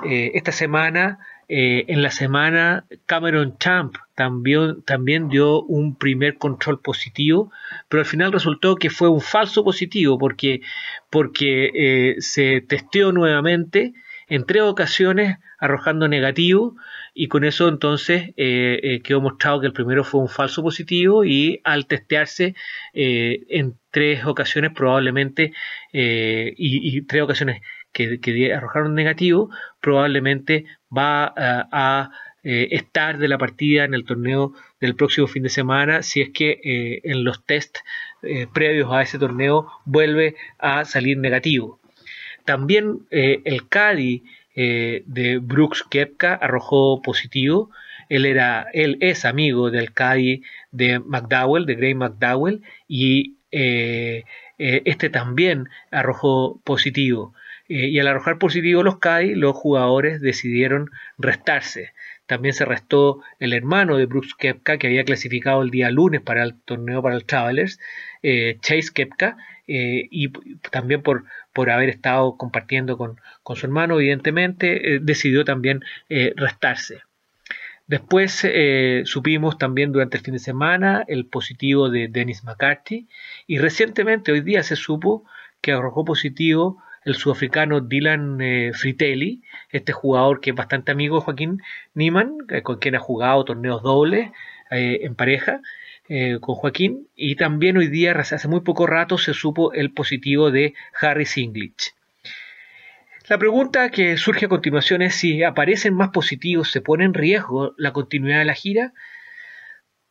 esta 0.03 0.53
semana 0.53 1.19
eh, 1.53 1.87
en 1.89 2.01
la 2.01 2.13
semana 2.13 2.85
Cameron 3.07 3.59
Champ 3.59 3.97
también, 4.15 4.83
también 4.83 5.29
dio 5.29 5.63
un 5.63 5.97
primer 5.97 6.39
control 6.39 6.79
positivo, 6.79 7.51
pero 7.89 8.03
al 8.03 8.07
final 8.07 8.31
resultó 8.31 8.77
que 8.77 8.89
fue 8.89 9.09
un 9.09 9.21
falso 9.21 9.65
positivo 9.65 10.17
porque, 10.17 10.61
porque 11.11 11.73
eh, 11.75 12.15
se 12.21 12.61
testeó 12.61 13.11
nuevamente 13.11 13.95
en 14.29 14.47
tres 14.47 14.63
ocasiones 14.63 15.39
arrojando 15.59 16.07
negativo 16.07 16.77
y 17.15 17.29
con 17.29 17.45
eso 17.45 17.69
entonces 17.69 18.31
eh, 18.37 19.01
quedó 19.05 19.21
mostrado 19.21 19.61
que 19.61 19.67
el 19.67 19.73
primero 19.73 20.05
fue 20.05 20.21
un 20.21 20.29
falso 20.29 20.63
positivo 20.63 21.25
y 21.25 21.61
al 21.65 21.87
testearse 21.87 22.55
en 22.93 23.75
tres 23.91 24.25
ocasiones 24.25 24.73
probablemente 24.75 25.53
y, 25.93 27.03
tres 27.03 27.23
ocasiones 27.23 27.63
que, 27.93 28.53
arrojaron 28.55 28.95
negativo, 28.95 29.51
probablemente 29.81 30.65
va 30.97 31.33
a, 31.37 32.11
eh, 32.43 32.69
estar 32.71 33.19
de 33.19 33.29
la 33.29 33.37
partida 33.37 33.85
en 33.85 33.93
el 33.93 34.05
torneo 34.05 34.55
del 34.81 34.97
próximo 34.97 35.27
fin 35.27 35.43
de 35.43 35.51
semana 35.51 36.03
si 36.03 36.23
es 36.23 36.31
que 36.31 36.59
eh, 36.65 37.01
en 37.05 37.23
los 37.23 37.45
test 37.45 37.77
eh, 38.23 38.47
previos 38.51 38.91
a 38.91 39.03
ese 39.03 39.19
torneo 39.19 39.71
vuelve 39.85 40.37
a 40.59 40.87
salir 40.87 41.19
negativo. 41.19 41.81
También 42.47 43.07
el 43.11 43.69
Cadi 44.55 45.03
de 45.07 45.39
Brooks 45.39 45.85
Kepka 45.89 46.35
arrojó 46.35 47.03
positivo. 47.03 47.71
Él, 48.09 48.27
era, 48.27 48.67
él 48.73 48.99
es 49.01 49.25
amigo 49.25 49.71
del 49.71 49.93
Cadi 49.93 50.43
de 50.73 50.99
McDowell, 50.99 51.67
de 51.67 51.75
Gray 51.77 51.95
McDowell, 51.95 52.63
y 52.89 53.37
este 54.59 55.11
también 55.11 55.69
arrojó 55.91 56.61
positivo. 56.65 57.35
Eh, 57.71 57.87
y 57.89 58.01
al 58.01 58.09
arrojar 58.09 58.39
positivo 58.39 58.83
los 58.83 58.99
CAI, 58.99 59.37
los 59.37 59.55
jugadores 59.55 60.21
decidieron 60.21 60.91
restarse. 61.19 61.93
También 62.27 62.53
se 62.53 62.65
restó 62.65 63.23
el 63.39 63.53
hermano 63.53 63.97
de 63.97 64.07
Brooks 64.07 64.35
Kepka, 64.35 64.77
que 64.77 64.89
había 64.89 65.05
clasificado 65.05 65.63
el 65.63 65.71
día 65.71 65.93
lunes 65.93 66.21
para 66.21 66.43
el 66.43 66.61
torneo 66.63 67.01
para 67.01 67.15
el 67.15 67.25
Travelers, 67.25 67.79
eh, 68.25 68.59
Chase 68.61 68.91
Kepka, 68.93 69.37
eh, 69.71 70.09
y 70.11 70.31
también 70.71 71.03
por, 71.03 71.25
por 71.53 71.71
haber 71.71 71.89
estado 71.89 72.37
compartiendo 72.37 72.99
con, 72.99 73.17
su 73.55 73.67
hermano, 73.67 73.99
evidentemente, 73.99 74.99
decidió 75.01 75.45
también 75.45 75.81
restarse. 76.37 77.03
Después 77.87 78.47
supimos 79.05 79.59
también 79.59 79.91
durante 79.91 80.19
el 80.19 80.23
fin 80.23 80.35
de 80.35 80.39
semana 80.39 81.05
el 81.09 81.27
positivo 81.27 81.91
de 81.91 82.07
Dennis 82.07 82.45
McCarthy 82.45 83.09
y 83.49 83.59
recientemente, 83.59 84.31
hoy 84.31 84.43
día, 84.43 84.63
se 84.63 84.77
supo 84.77 85.25
que 85.61 85.73
arrojó 85.73 86.05
positivo 86.05 86.81
el 87.05 87.15
sudafricano 87.15 87.81
Dylan 87.81 88.41
eh, 88.41 88.73
Fritelli, 88.75 89.43
este 89.71 89.93
jugador 89.93 90.41
que 90.41 90.51
es 90.51 90.57
bastante 90.57 90.93
amigo 90.93 91.17
de 91.17 91.23
Joaquín 91.23 91.63
Niman, 91.95 92.37
eh, 92.51 92.63
con 92.63 92.79
quien 92.79 92.95
ha 92.95 93.01
jugado 93.01 93.45
torneos 93.45 93.83
dobles 93.83 94.31
eh, 94.71 95.01
en 95.03 95.15
pareja 95.15 95.61
con 96.41 96.57
Joaquín, 96.57 97.09
y 97.15 97.37
también 97.37 97.77
hoy 97.77 97.89
día, 97.89 98.13
hace 98.13 98.49
muy 98.49 98.61
poco 98.61 98.87
rato, 98.87 99.17
se 99.17 99.33
supo 99.33 99.73
el 99.73 99.93
positivo 99.93 100.51
de 100.51 100.75
Harry 101.01 101.27
Singlich. 101.27 101.95
La 103.29 103.39
pregunta 103.39 103.91
que 103.91 104.17
surge 104.17 104.47
a 104.47 104.49
continuación 104.49 105.03
es 105.03 105.15
si 105.15 105.45
aparecen 105.45 105.95
más 105.95 106.11
positivos, 106.11 106.71
¿se 106.71 106.81
pone 106.81 107.05
en 107.05 107.15
riesgo 107.15 107.75
la 107.77 107.93
continuidad 107.93 108.41
de 108.41 108.45
la 108.45 108.55
gira? 108.55 108.93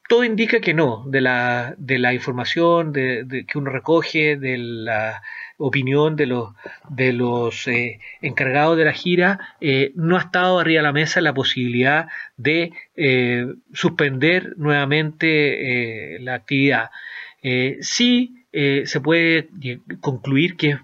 todo 0.09 0.23
indica 0.23 0.59
que 0.59 0.73
no, 0.73 1.03
de 1.05 1.21
la, 1.21 1.75
de 1.77 1.99
la 1.99 2.15
información 2.15 2.91
de, 2.91 3.45
que 3.47 3.57
uno 3.59 3.69
recoge, 3.69 4.37
de 4.37 4.57
la 4.57 5.21
opinión 5.59 6.15
de 6.15 6.25
los, 6.25 6.53
de 6.89 7.13
los 7.13 7.67
eh, 7.67 7.99
encargados 8.21 8.77
de 8.77 8.85
la 8.85 8.93
gira, 8.93 9.55
eh, 9.59 9.91
no 9.93 10.15
ha 10.17 10.21
estado 10.21 10.59
arriba 10.59 10.79
de 10.79 10.87
la 10.87 10.93
mesa 10.93 11.21
la 11.21 11.33
posibilidad 11.33 12.07
de 12.37 12.71
eh, 12.95 13.45
suspender 13.73 14.53
nuevamente 14.57 16.17
la 16.21 16.35
actividad. 16.35 16.89
sí 17.81 18.35
se 18.51 19.01
puede 19.01 19.49
concluir 19.99 20.55
que 20.55 20.79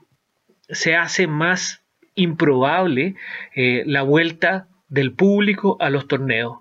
se 0.69 0.95
hace 0.95 1.25
más 1.25 1.81
improbable 2.15 3.15
la 3.55 4.03
vuelta 4.03 4.67
del 4.89 5.13
público 5.13 5.77
a 5.79 5.89
los 5.89 6.07
torneos. 6.07 6.59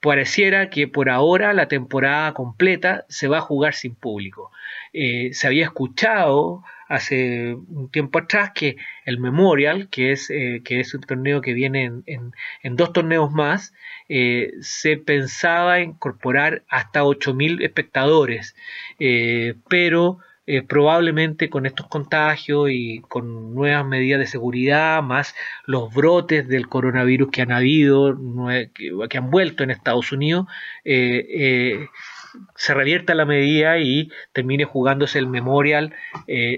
Pareciera 0.00 0.68
que 0.70 0.88
por 0.88 1.08
ahora 1.08 1.52
la 1.54 1.68
temporada 1.68 2.32
completa 2.34 3.04
se 3.08 3.28
va 3.28 3.38
a 3.38 3.48
jugar 3.48 3.74
sin 3.74 3.94
público. 3.94 4.50
Se 4.92 5.46
había 5.46 5.64
escuchado 5.64 6.62
hace 6.88 7.54
un 7.54 7.90
tiempo 7.90 8.18
atrás 8.18 8.52
que 8.54 8.76
el 9.04 9.18
Memorial, 9.18 9.88
que 9.88 10.12
es, 10.12 10.30
eh, 10.30 10.62
que 10.64 10.80
es 10.80 10.94
un 10.94 11.02
torneo 11.02 11.40
que 11.40 11.54
viene 11.54 11.90
en, 12.06 12.76
dos 12.76 12.92
torneos 12.92 13.30
más, 13.32 13.72
se 14.08 14.96
pensaba 14.98 15.80
incorporar 15.80 16.64
hasta 16.68 17.02
8.000 17.04 17.62
espectadores, 17.62 18.54
pero 19.68 20.18
eh, 20.46 20.60
probablemente 20.60 21.48
con 21.48 21.64
estos 21.64 21.86
contagios 21.86 22.68
y 22.70 23.00
con 23.00 23.54
nuevas 23.54 23.86
medidas 23.86 24.20
de 24.20 24.26
seguridad, 24.26 25.02
más 25.02 25.34
los 25.64 25.92
brotes 25.94 26.46
del 26.46 26.68
coronavirus 26.68 27.30
que 27.30 27.40
han 27.40 27.50
habido, 27.50 28.14
que, 29.08 29.16
han 29.18 29.30
vuelto 29.30 29.64
en 29.64 29.70
Estados 29.70 30.12
Unidos, 30.12 30.46
eh, 30.84 31.26
eh, 31.30 31.88
se 32.56 32.74
revierta 32.74 33.14
la 33.14 33.24
medida 33.24 33.78
y 33.78 34.10
termine 34.32 34.64
jugándose 34.64 35.18
el 35.18 35.26
Memorial 35.26 35.94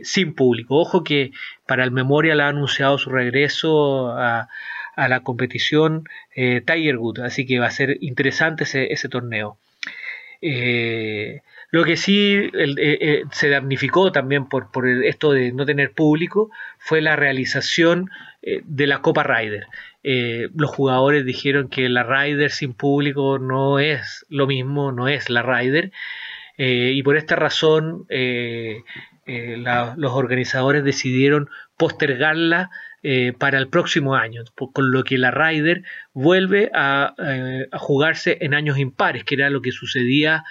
sin 0.02 0.34
público. 0.34 0.76
Ojo 0.76 1.04
que 1.04 1.32
para 1.66 1.84
el 1.84 1.90
Memorial 1.90 2.40
ha 2.40 2.48
anunciado 2.48 2.98
su 2.98 3.10
regreso 3.10 4.10
a, 4.12 4.48
la 4.96 5.20
competición 5.20 6.04
Tiger 6.34 6.96
Woods, 6.96 7.20
así 7.20 7.46
que 7.46 7.58
va 7.58 7.66
a 7.66 7.70
ser 7.70 7.98
interesante 8.00 8.64
ese, 8.64 8.92
ese 8.92 9.08
torneo. 9.08 9.58
Lo 11.70 11.84
que 11.84 11.96
sí 11.96 12.34
eh, 12.34 12.74
eh, 12.78 13.22
se 13.32 13.48
damnificó 13.48 14.12
también 14.12 14.48
por, 14.48 14.68
esto 15.04 15.32
de 15.32 15.52
no 15.52 15.66
tener 15.66 15.92
público 15.92 16.50
fue 16.78 17.00
la 17.00 17.16
realización 17.16 18.10
eh, 18.42 18.62
de 18.64 18.86
la 18.86 19.02
Copa 19.02 19.24
Ryder. 19.24 19.66
Los 20.54 20.70
jugadores 20.70 21.24
dijeron 21.24 21.68
que 21.68 21.88
la 21.88 22.04
Ryder 22.04 22.50
sin 22.50 22.74
público 22.74 23.40
no 23.40 23.80
es 23.80 24.24
lo 24.28 24.46
mismo, 24.46 24.92
no 24.92 25.08
es 25.08 25.28
la 25.30 25.42
Ryder. 25.42 25.90
y 26.56 27.02
por 27.02 27.16
esta 27.16 27.34
razón 27.34 28.06
los 29.26 30.12
organizadores 30.12 30.84
decidieron 30.84 31.48
postergarla 31.76 32.70
para 33.38 33.58
el 33.58 33.68
próximo 33.68 34.14
año, 34.14 34.44
con 34.54 34.92
lo 34.92 35.02
que 35.02 35.18
la 35.18 35.32
Ryder 35.32 35.82
vuelve 36.12 36.70
a, 36.72 37.14
a, 37.72 37.78
jugarse 37.78 38.38
en 38.42 38.54
años 38.54 38.78
impares, 38.78 39.24
que 39.24 39.34
era 39.34 39.50
lo 39.50 39.60
que 39.60 39.72
sucedía 39.72 40.44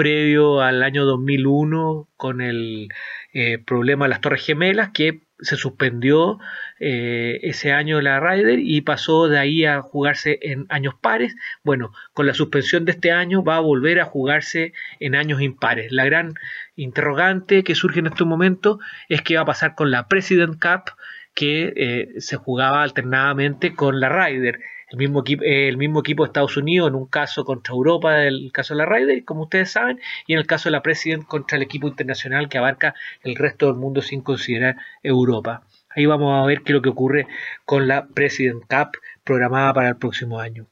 previo 0.00 0.62
al 0.62 0.82
año 0.82 1.04
2001 1.04 2.08
con 2.16 2.40
el 2.40 2.88
eh, 3.32 3.58
problema 3.58 4.04
de 4.04 4.10
las 4.10 4.20
Torres 4.20 4.44
Gemelas, 4.44 4.90
que 4.92 5.22
se 5.42 5.56
suspendió 5.56 6.38
eh, 6.78 7.40
ese 7.42 7.72
año 7.72 8.00
la 8.00 8.20
Ryder 8.20 8.58
y 8.58 8.80
pasó 8.82 9.28
de 9.28 9.38
ahí 9.38 9.64
a 9.64 9.80
jugarse 9.80 10.38
en 10.42 10.66
años 10.68 10.94
pares. 11.00 11.34
Bueno, 11.62 11.92
con 12.12 12.26
la 12.26 12.34
suspensión 12.34 12.84
de 12.84 12.92
este 12.92 13.10
año 13.10 13.42
va 13.42 13.56
a 13.56 13.60
volver 13.60 14.00
a 14.00 14.04
jugarse 14.04 14.72
en 14.98 15.14
años 15.14 15.40
impares. 15.40 15.92
La 15.92 16.04
gran 16.04 16.34
interrogante 16.76 17.64
que 17.64 17.74
surge 17.74 18.00
en 18.00 18.06
este 18.06 18.24
momento 18.24 18.78
es 19.08 19.22
qué 19.22 19.36
va 19.36 19.42
a 19.42 19.46
pasar 19.46 19.74
con 19.74 19.90
la 19.90 20.08
President 20.08 20.60
Cup 20.60 20.92
que 21.34 21.72
eh, 21.76 22.20
se 22.20 22.36
jugaba 22.36 22.82
alternadamente 22.82 23.74
con 23.74 24.00
la 24.00 24.08
Ryder 24.08 24.60
el 24.90 24.98
mismo, 24.98 25.20
equipo, 25.20 25.44
el 25.44 25.76
mismo 25.76 26.00
equipo 26.00 26.24
de 26.24 26.28
Estados 26.28 26.56
Unidos 26.56 26.88
en 26.88 26.96
un 26.96 27.06
caso 27.06 27.44
contra 27.44 27.72
Europa, 27.74 28.24
el 28.24 28.50
caso 28.52 28.74
de 28.74 28.78
la 28.78 28.86
Ryder, 28.86 29.24
como 29.24 29.44
ustedes 29.44 29.70
saben, 29.70 30.00
y 30.26 30.32
en 30.32 30.40
el 30.40 30.46
caso 30.46 30.68
de 30.68 30.72
la 30.72 30.82
President 30.82 31.24
contra 31.24 31.56
el 31.56 31.62
equipo 31.62 31.86
internacional 31.86 32.48
que 32.48 32.58
abarca 32.58 32.94
el 33.22 33.36
resto 33.36 33.66
del 33.66 33.76
mundo 33.76 34.02
sin 34.02 34.20
considerar 34.20 34.76
Europa. 35.02 35.62
Ahí 35.94 36.06
vamos 36.06 36.42
a 36.42 36.46
ver 36.46 36.62
qué 36.62 36.72
es 36.72 36.74
lo 36.74 36.82
que 36.82 36.88
ocurre 36.88 37.26
con 37.64 37.86
la 37.86 38.06
President 38.06 38.62
Cup 38.62 38.98
programada 39.22 39.72
para 39.74 39.88
el 39.88 39.96
próximo 39.96 40.40
año. 40.40 40.66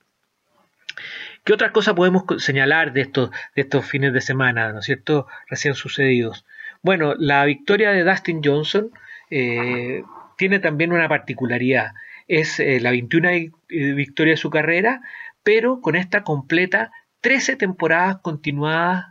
¿Qué 1.44 1.52
otras 1.52 1.70
cosas 1.70 1.94
podemos 1.94 2.24
señalar 2.38 2.92
de 2.92 3.02
estos, 3.02 3.30
de 3.54 3.62
estos 3.62 3.86
fines 3.86 4.12
de 4.12 4.20
semana, 4.20 4.72
¿no 4.72 4.82
cierto?, 4.82 5.26
recién 5.48 5.74
sucedidos. 5.74 6.44
Bueno, 6.82 7.14
la 7.16 7.44
victoria 7.44 7.90
de 7.90 8.04
Dustin 8.04 8.42
Johnson 8.44 8.90
eh, 9.30 10.02
tiene 10.36 10.58
también 10.58 10.92
una 10.92 11.08
particularidad 11.08 11.92
es 12.28 12.60
eh, 12.60 12.78
la 12.80 12.90
21 12.90 13.28
eh, 13.28 13.50
victoria 13.68 14.34
de 14.34 14.36
su 14.36 14.50
carrera, 14.50 15.00
pero 15.42 15.80
con 15.80 15.96
esta 15.96 16.22
completa 16.22 16.92
13 17.20 17.56
temporadas 17.56 18.18
continuadas 18.22 19.06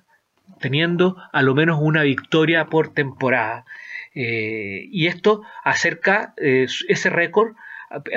teniendo 0.60 1.18
a 1.34 1.42
lo 1.42 1.56
menos 1.56 1.80
una 1.82 2.04
victoria 2.04 2.68
por 2.68 2.94
temporada. 2.94 3.66
Eh, 4.16 4.88
y 4.92 5.08
esto 5.08 5.42
acerca 5.64 6.34
ese 6.38 7.10
récord 7.10 7.56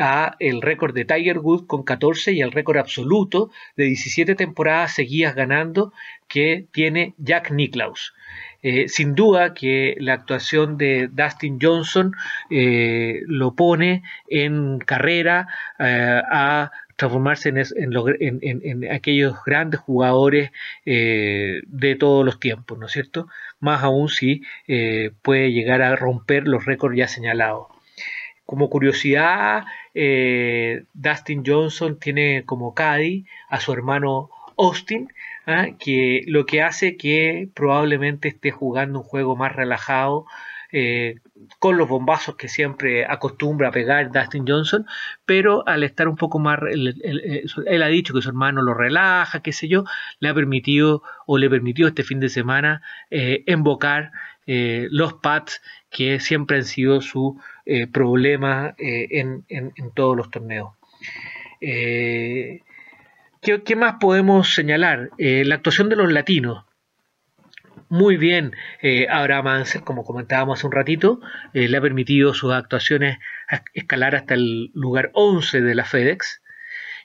a 0.01 0.37
el 0.41 0.63
récord 0.63 0.95
de 0.95 1.05
Tiger 1.05 1.39
Woods 1.39 1.67
con 1.67 1.85
14 1.85 2.33
y 2.33 2.41
el 2.41 2.53
récord 2.53 2.79
absoluto 2.79 3.51
de 3.77 3.85
17 3.85 4.35
temporadas 4.35 4.95
seguidas 4.95 5.35
ganando 5.35 5.93
que 6.29 6.67
tiene 6.73 7.15
Jack 7.19 7.51
Nicklaus. 7.51 8.15
Eh, 8.63 8.89
sin 8.89 9.15
duda 9.15 9.55
que 9.55 9.97
la 9.99 10.15
actuación 10.15 10.77
de 10.77 11.09
Dustin 11.09 11.59
Johnson 11.61 12.15
eh, 12.51 13.23
lo 13.27 13.55
pone 13.55 14.03
en 14.29 14.79
carrera 14.81 15.49
eh, 15.79 16.21
a 16.31 16.71
transformarse 16.97 17.49
en, 17.49 18.93
aquellos 18.93 19.35
grandes 19.47 19.81
jugadores 19.81 20.51
de 20.85 21.97
todos 21.99 22.27
los 22.27 22.39
tiempos, 22.39 22.79
¿no 22.79 22.85
es 22.85 22.93
cierto? 22.93 23.27
Más 23.59 23.83
aún 23.83 24.11
si 24.11 24.43
puede 25.23 25.51
llegar 25.51 25.81
a 25.81 25.97
romper 25.97 26.47
los 26.47 26.67
récords 26.67 26.99
ya 26.99 27.09
señalados. 27.09 27.69
Como 28.45 28.69
curiosidad, 28.69 29.65
Dustin 29.95 31.43
Johnson 31.47 31.99
tiene 31.99 32.43
como 32.45 32.75
caddy 32.75 33.25
a 33.49 33.61
su 33.61 33.73
hermano 33.73 34.29
Austin, 34.61 35.13
¿ah? 35.47 35.69
que 35.79 36.23
lo 36.27 36.47
que 36.47 36.63
hace 36.63 36.97
que 36.97 37.49
probablemente 37.55 38.29
esté 38.29 38.51
jugando 38.51 39.01
un 39.01 39.05
juego 39.05 39.37
más 39.37 39.55
relajado, 39.55 40.27
eh, 40.73 41.17
con 41.59 41.77
los 41.77 41.89
bombazos 41.89 42.37
que 42.37 42.47
siempre 42.47 43.05
acostumbra 43.05 43.69
a 43.69 43.73
pegar 43.73 44.13
Dustin 44.13 44.45
Johnson, 44.47 44.87
pero 45.25 45.67
al 45.67 45.83
estar 45.83 46.07
un 46.07 46.15
poco 46.15 46.39
más, 46.39 46.61
él, 46.71 47.83
ha 47.83 47.89
dicho 47.89 48.15
que 48.15 48.23
su 48.23 48.29
hermano 48.29 48.63
lo 48.63 48.75
relaja, 48.75 49.43
qué 49.43 49.53
sé 49.53 49.67
yo, 49.67 49.85
le 50.21 50.29
ha 50.29 50.35
permitido 50.35 51.03
o 51.27 51.39
le 51.39 51.51
permitió 51.51 51.89
este 51.89 52.05
fin 52.05 52.21
de 52.21 52.29
semana 52.29 52.83
eh, 53.11 53.43
invocar 53.47 54.13
eh, 54.47 54.87
los 54.91 55.15
pads 55.15 55.61
que 55.91 56.21
siempre 56.21 56.59
han 56.59 56.65
sido 56.65 57.01
su 57.01 57.41
problema 57.93 58.75
en, 58.79 59.45
todos 59.95 60.17
los 60.17 60.31
torneos. 60.31 60.75
¿Qué, 63.43 63.75
más 63.75 63.95
podemos 63.99 64.53
señalar? 64.53 65.11
Eh, 65.17 65.45
la 65.47 65.55
actuación 65.55 65.89
de 65.89 65.97
los 65.97 66.13
latinos. 66.13 66.67
Muy 67.89 68.19
bien, 68.19 68.53
eh, 68.83 69.07
Abraham 69.09 69.47
Ansel, 69.47 69.83
como 69.83 70.05
comentábamos 70.05 70.59
hace 70.59 70.67
un 70.67 70.73
ratito, 70.75 71.21
eh, 71.55 71.67
le 71.67 71.79
ha 71.79 71.81
permitido 71.81 72.35
sus 72.35 72.53
actuaciones 72.53 73.17
escalar 73.73 74.15
hasta 74.15 74.35
el 74.35 74.71
lugar 74.75 75.11
11 75.15 75.63
de 75.63 75.75
la 75.75 75.87
FedEx. 75.87 76.43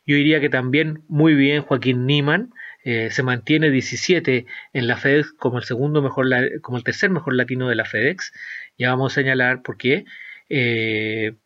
Yo 0.06 0.18
diría 0.18 0.42
que 0.42 0.50
también 0.50 1.04
muy 1.08 1.36
bien 1.36 1.62
Joaquín 1.62 2.06
Niman, 2.06 2.54
se 2.84 3.24
mantiene 3.24 3.72
17 3.72 4.46
en 4.74 4.88
la 4.88 4.98
FedEx 4.98 5.34
como 5.34 5.58
el 5.58 5.64
segundo 5.64 6.04
mejor, 6.04 6.28
como 6.62 6.78
el 6.78 6.84
tercer 6.84 7.10
mejor 7.10 7.34
latino 7.34 7.68
de 7.68 7.76
la 7.76 7.86
FedEx. 7.86 8.32
Ya 8.78 8.92
vamos 8.92 9.14
a 9.14 9.16
señalar 9.16 9.64
por 9.64 9.78
qué. 9.78 10.06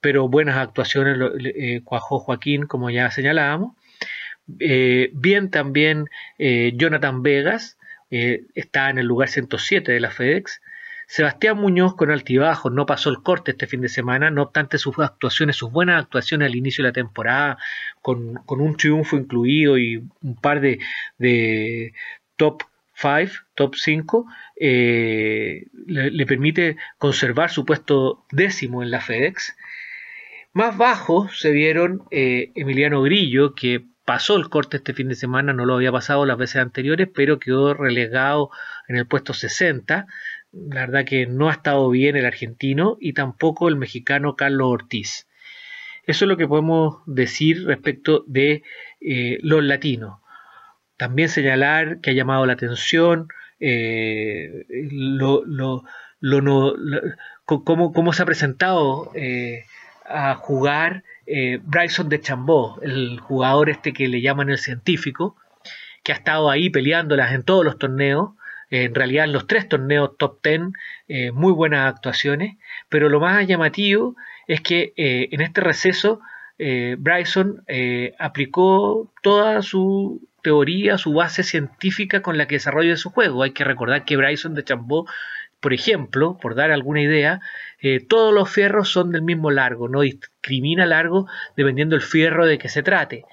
pero 0.02 0.28
buenas 0.28 0.58
actuaciones 0.58 1.18
cuajó 1.86 2.20
Joaquín, 2.20 2.66
como 2.66 2.90
ya 2.90 3.10
señalábamos. 3.12 3.79
Eh, 4.60 5.12
bien 5.14 5.52
también 5.52 6.10
eh, 6.38 6.74
Jonathan 6.76 7.22
Vegas, 7.22 7.78
eh, 8.12 8.44
está 8.56 8.90
en 8.90 8.98
el 8.98 9.06
lugar 9.06 9.30
107 9.30 9.92
de 9.92 10.00
la 10.00 10.12
FedEx. 10.12 10.62
Sebastián 11.08 11.58
Muñoz 11.58 11.96
con 11.96 12.12
altibajo 12.12 12.70
no 12.70 12.86
pasó 12.86 13.10
el 13.10 13.24
corte 13.24 13.52
este 13.52 13.66
fin 13.68 13.82
de 13.82 13.90
semana, 13.90 14.30
no 14.30 14.44
obstante 14.44 14.78
sus 14.78 14.98
actuaciones, 15.00 15.56
sus 15.56 15.72
buenas 15.72 16.04
actuaciones 16.04 16.48
al 16.48 16.56
inicio 16.56 16.84
de 16.84 16.90
la 16.90 16.94
temporada, 16.94 17.58
con, 18.02 18.40
un 18.48 18.78
triunfo 18.78 19.18
incluido 19.18 19.78
y 19.80 20.04
un 20.22 20.36
par 20.40 20.62
de, 20.62 20.80
de 21.18 21.94
top 22.38 22.62
5, 22.94 23.34
top 23.56 23.76
5, 23.76 24.28
le, 24.60 25.66
le, 25.88 26.26
permite 26.28 26.78
conservar 27.00 27.50
su 27.50 27.66
puesto 27.66 28.26
décimo 28.32 28.84
en 28.84 28.92
la 28.92 29.02
FedEx. 29.02 29.56
Más 30.54 30.78
bajo 30.78 31.28
se 31.30 31.52
vieron 31.52 32.04
Emiliano 32.12 33.02
Grillo, 33.02 33.56
que 33.56 33.84
pasó 34.10 34.38
el 34.38 34.50
corte 34.50 34.78
este 34.78 34.96
fin 34.96 35.08
de 35.08 35.14
semana, 35.14 35.54
no 35.54 35.66
lo 35.66 35.76
había 35.76 35.92
pasado 35.92 36.26
las 36.26 36.36
veces 36.36 36.56
anteriores, 36.56 37.08
pero 37.14 37.38
quedó 37.38 37.76
relegado 37.76 38.50
en 38.88 38.96
el 38.96 39.06
puesto 39.06 39.36
60. 39.36 40.08
La 40.52 40.80
verdad 40.80 41.06
que 41.06 41.28
no 41.28 41.48
ha 41.48 41.52
estado 41.52 41.88
bien 41.92 42.16
el 42.16 42.26
argentino 42.26 42.98
y 43.00 43.14
tampoco 43.14 43.70
el 43.70 43.76
mexicano 43.76 44.36
Carlos 44.36 44.68
Ortiz. 44.68 45.28
Eso 46.08 46.26
es 46.26 46.30
lo 46.30 46.38
que 46.38 46.48
podemos 46.48 47.04
decir 47.06 47.68
respecto 47.68 48.24
de 48.26 48.64
eh, 49.00 49.38
los 49.44 49.64
latinos. 49.64 50.22
También 50.98 51.30
señalar 51.30 52.02
que 52.02 52.10
ha 52.10 52.14
llamado 52.14 52.48
la 52.48 52.54
atención 52.54 53.28
eh, 53.60 54.66
lo, 54.90 55.44
cómo, 57.46 58.14
se 58.14 58.24
ha 58.24 58.26
presentado 58.26 59.12
a 60.10 60.36
jugar 60.36 61.04
Bryson 61.64 62.10
de 62.10 62.20
Chambó, 62.20 62.80
el 62.82 63.20
jugador 63.20 63.70
este 63.70 63.94
que 63.94 64.08
le 64.08 64.22
llaman 64.22 64.50
el 64.50 64.58
científico, 64.58 65.36
que 66.04 66.12
ha 66.12 66.16
estado 66.16 66.50
ahí 66.50 66.70
peleándolas 66.70 67.34
en 67.34 67.44
todos 67.44 67.64
los 67.64 67.78
torneos, 67.78 68.32
en 68.72 68.94
realidad 68.96 69.26
en 69.26 69.34
los 69.34 69.48
tres 69.48 69.68
torneos 69.68 70.18
top 70.18 70.42
ten, 70.42 70.74
muy 71.34 71.52
buenas 71.54 71.94
actuaciones, 71.94 72.58
pero 72.90 73.10
lo 73.10 73.20
más 73.20 73.48
llamativo 73.48 74.16
es 74.48 74.62
que 74.62 74.94
en 74.96 75.42
este 75.42 75.62
receso 75.62 76.20
Bryson 76.58 77.64
aplicó 78.18 79.12
toda 79.22 79.62
su 79.62 80.28
teoría, 80.42 80.98
su 80.98 81.14
base 81.14 81.44
científica 81.44 82.22
con 82.22 82.38
la 82.38 82.48
que 82.48 82.56
desarrolla 82.56 82.96
su 82.96 83.10
juego. 83.10 83.44
Hay 83.44 83.52
que 83.52 83.66
recordar 83.66 84.06
que 84.06 84.16
Bryson 84.18 84.56
de 84.56 84.64
Chambó, 84.64 85.06
por 85.60 85.74
ejemplo, 85.74 86.38
por 86.42 86.56
dar 86.56 86.72
alguna 86.72 87.02
idea, 87.02 87.42
eh, 87.82 88.00
todos 88.00 88.34
los 88.34 88.50
fierros 88.50 88.90
son 88.90 89.12
del 89.12 89.22
mismo 89.22 89.52
largo, 89.52 89.90
no 89.90 90.02
discrimina 90.02 90.86
largo 90.86 91.28
dependiendo 91.58 91.96
del 91.96 92.04
fierro 92.04 92.46
de 92.46 92.58
que 92.58 92.70
se 92.70 92.84
trate. 92.84 93.26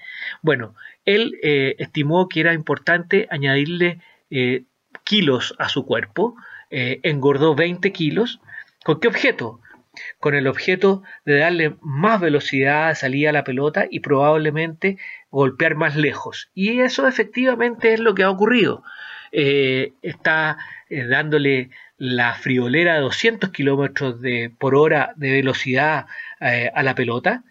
Bueno, 0.42 0.74
él 1.04 1.38
eh, 1.42 1.76
estimó 1.78 2.28
que 2.28 2.40
era 2.40 2.52
importante 2.52 3.28
añadirle 3.30 4.00
eh, 4.30 4.64
kilos 5.04 5.54
a 5.58 5.68
su 5.68 5.86
cuerpo, 5.86 6.36
engordó 6.68 7.54
20 7.54 7.92
kilos. 7.92 8.40
¿Con 8.84 8.98
qué 8.98 9.08
objeto? 9.08 9.60
con 10.20 10.34
el 10.34 10.46
objeto 10.46 11.02
de 11.24 11.38
darle 11.38 11.76
más 11.80 12.20
velocidad, 12.20 12.94
salida 12.94 13.30
a 13.30 13.32
la 13.32 13.44
pelota 13.44 13.86
y 13.90 14.00
probablemente 14.00 14.98
golpear 15.30 15.74
más 15.74 15.96
lejos. 15.96 16.50
Y 16.54 16.80
eso 16.80 17.06
efectivamente 17.06 17.94
es 17.94 18.00
lo 18.00 18.14
que 18.14 18.22
ha 18.22 18.30
ocurrido. 18.30 18.82
Eh, 19.32 19.92
está 20.02 20.58
eh, 20.88 21.04
dándole 21.06 21.70
la 21.98 22.34
friolera 22.34 22.94
de 22.94 23.00
200 23.00 23.50
kilómetros 23.50 24.16
por 24.58 24.74
hora 24.74 25.12
de 25.16 25.32
velocidad 25.32 26.06
eh, 26.40 26.70
a 26.74 26.82
la 26.82 26.94
pelota. 26.94 27.42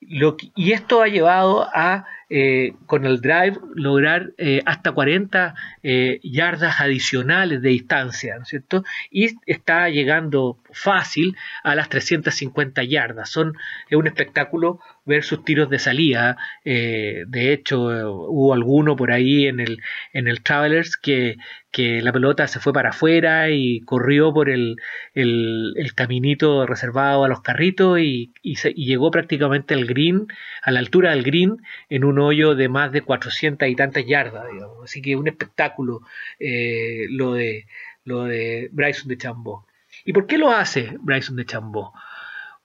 y 0.00 0.72
esto 0.72 1.02
ha 1.02 1.08
llevado 1.08 1.68
a 1.74 2.06
eh, 2.30 2.74
con 2.84 3.06
el 3.06 3.22
drive 3.22 3.56
lograr 3.74 4.32
eh, 4.36 4.60
hasta 4.66 4.92
40 4.92 5.54
eh, 5.82 6.20
yardas 6.22 6.78
adicionales 6.78 7.62
de 7.62 7.70
distancia, 7.70 8.36
¿no 8.36 8.42
es 8.42 8.48
cierto? 8.48 8.84
Y 9.10 9.30
está 9.46 9.88
llegando 9.88 10.58
fácil 10.70 11.36
a 11.64 11.74
las 11.74 11.88
350 11.88 12.84
yardas. 12.84 13.30
Son 13.30 13.54
un 13.90 14.06
espectáculo 14.06 14.78
ver 15.06 15.24
sus 15.24 15.42
tiros 15.42 15.70
de 15.70 15.78
salida. 15.78 16.36
de 16.64 17.52
hecho, 17.54 17.80
hubo 18.28 18.52
alguno 18.52 18.94
por 18.94 19.10
ahí 19.10 19.46
en 19.46 19.58
el, 19.58 19.80
en 20.12 20.28
el 20.28 20.42
Travelers 20.42 20.98
que, 20.98 21.38
que 21.70 22.02
la 22.02 22.12
pelota 22.12 22.46
se 22.46 22.60
fue 22.60 22.74
para 22.74 22.90
afuera 22.90 23.48
y 23.50 23.80
corrió 23.80 24.34
por 24.34 24.50
el, 24.50 24.76
el, 25.14 25.92
caminito 25.94 26.66
reservado 26.66 27.24
a 27.24 27.28
los 27.28 27.40
carritos 27.40 27.98
y, 28.00 28.32
y, 28.42 28.56
y 28.74 28.86
llegó 28.86 29.10
prácticamente 29.10 29.72
al 29.72 29.86
green, 29.86 30.26
a 30.62 30.70
la 30.70 30.80
altura 30.80 31.10
del 31.12 31.22
green, 31.22 31.56
en 31.88 32.04
un 32.04 32.17
hoyo 32.18 32.54
de 32.54 32.68
más 32.68 32.92
de 32.92 33.02
400 33.02 33.68
y 33.68 33.76
tantas 33.76 34.06
yardas. 34.06 34.44
Así 34.82 35.02
que 35.02 35.16
un 35.16 35.28
espectáculo 35.28 36.00
eh, 36.38 37.06
lo, 37.10 37.34
de, 37.34 37.66
lo 38.04 38.24
de 38.24 38.68
Bryson 38.72 39.08
de 39.08 39.18
Chambó. 39.18 39.66
¿Y 40.04 40.12
por 40.12 40.26
qué 40.26 40.38
lo 40.38 40.50
hace 40.50 40.96
Bryson 41.00 41.36
de 41.36 41.46
Chambó? 41.46 41.92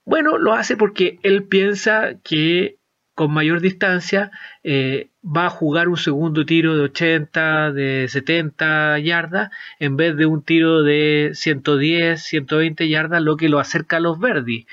Bueno, 0.04 0.38
lo 0.38 0.54
hace 0.54 0.76
porque 0.76 1.18
él 1.22 1.44
piensa 1.44 2.14
que 2.22 2.76
con 3.14 3.32
mayor 3.32 3.60
distancia 3.60 4.30
eh, 4.64 5.08
va 5.24 5.46
a 5.46 5.50
jugar 5.50 5.88
un 5.88 5.96
segundo 5.96 6.44
tiro 6.44 6.76
de 6.76 6.82
80, 6.82 7.72
de 7.72 8.06
70 8.08 8.98
yardas 8.98 9.50
en 9.78 9.96
vez 9.96 10.16
de 10.16 10.26
un 10.26 10.42
tiro 10.42 10.82
de 10.82 11.30
110, 11.34 12.22
120 12.22 12.88
yardas, 12.88 13.22
lo 13.22 13.36
que 13.36 13.48
lo 13.48 13.60
acerca 13.60 13.98
a 13.98 14.00
los 14.00 14.18
Verdi. 14.18 14.66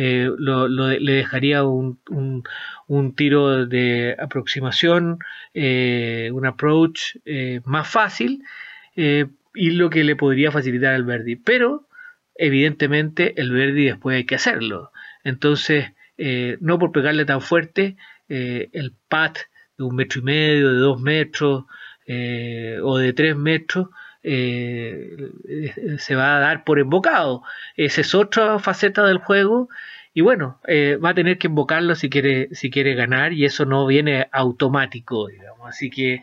Eh, 0.00 0.30
le 0.38 1.12
dejaría 1.12 1.64
un, 1.64 1.98
un, 2.86 3.14
tiro 3.16 3.66
de 3.66 4.14
aproximación, 4.16 5.18
eh, 5.54 6.30
un 6.32 6.46
approach 6.46 7.16
eh, 7.24 7.62
más 7.64 7.88
fácil 7.88 8.44
y 8.94 9.70
lo 9.70 9.90
que 9.90 10.04
le 10.04 10.14
podría 10.14 10.52
facilitar 10.52 10.94
al 10.94 11.02
Verdi. 11.02 11.34
Pero 11.34 11.88
evidentemente 12.36 13.40
el 13.40 13.50
Verdi 13.50 13.86
después 13.86 14.14
hay 14.18 14.24
que 14.24 14.36
hacerlo. 14.36 14.92
Entonces, 15.24 15.86
no 16.60 16.78
por 16.78 16.92
pegarle 16.92 17.24
tan 17.24 17.40
fuerte, 17.40 17.96
el 18.28 18.94
pat 19.08 19.38
de 19.76 19.84
un 19.84 19.96
metro 19.96 20.20
y 20.20 20.24
medio, 20.24 20.72
de 20.72 20.78
dos 20.78 21.00
metros 21.00 21.64
o 22.84 22.98
de 22.98 23.12
tres 23.14 23.36
metros, 23.36 23.88
eh, 24.30 25.96
se 25.96 26.14
va 26.14 26.36
a 26.36 26.40
dar 26.40 26.64
por 26.64 26.78
invocado. 26.78 27.42
Esa 27.76 28.02
es 28.02 28.14
otra 28.14 28.58
faceta 28.58 29.06
del 29.06 29.18
juego 29.18 29.70
y 30.12 30.20
bueno, 30.20 30.60
eh, 30.66 30.98
va 31.02 31.10
a 31.10 31.14
tener 31.14 31.38
que 31.38 31.46
invocarlo 31.46 31.94
si 31.94 32.10
quiere, 32.10 32.54
si 32.54 32.70
quiere 32.70 32.94
ganar 32.94 33.32
y 33.32 33.46
eso 33.46 33.64
no 33.64 33.86
viene 33.86 34.28
automático, 34.32 35.28
digamos. 35.28 35.66
Así 35.66 35.88
que 35.88 36.22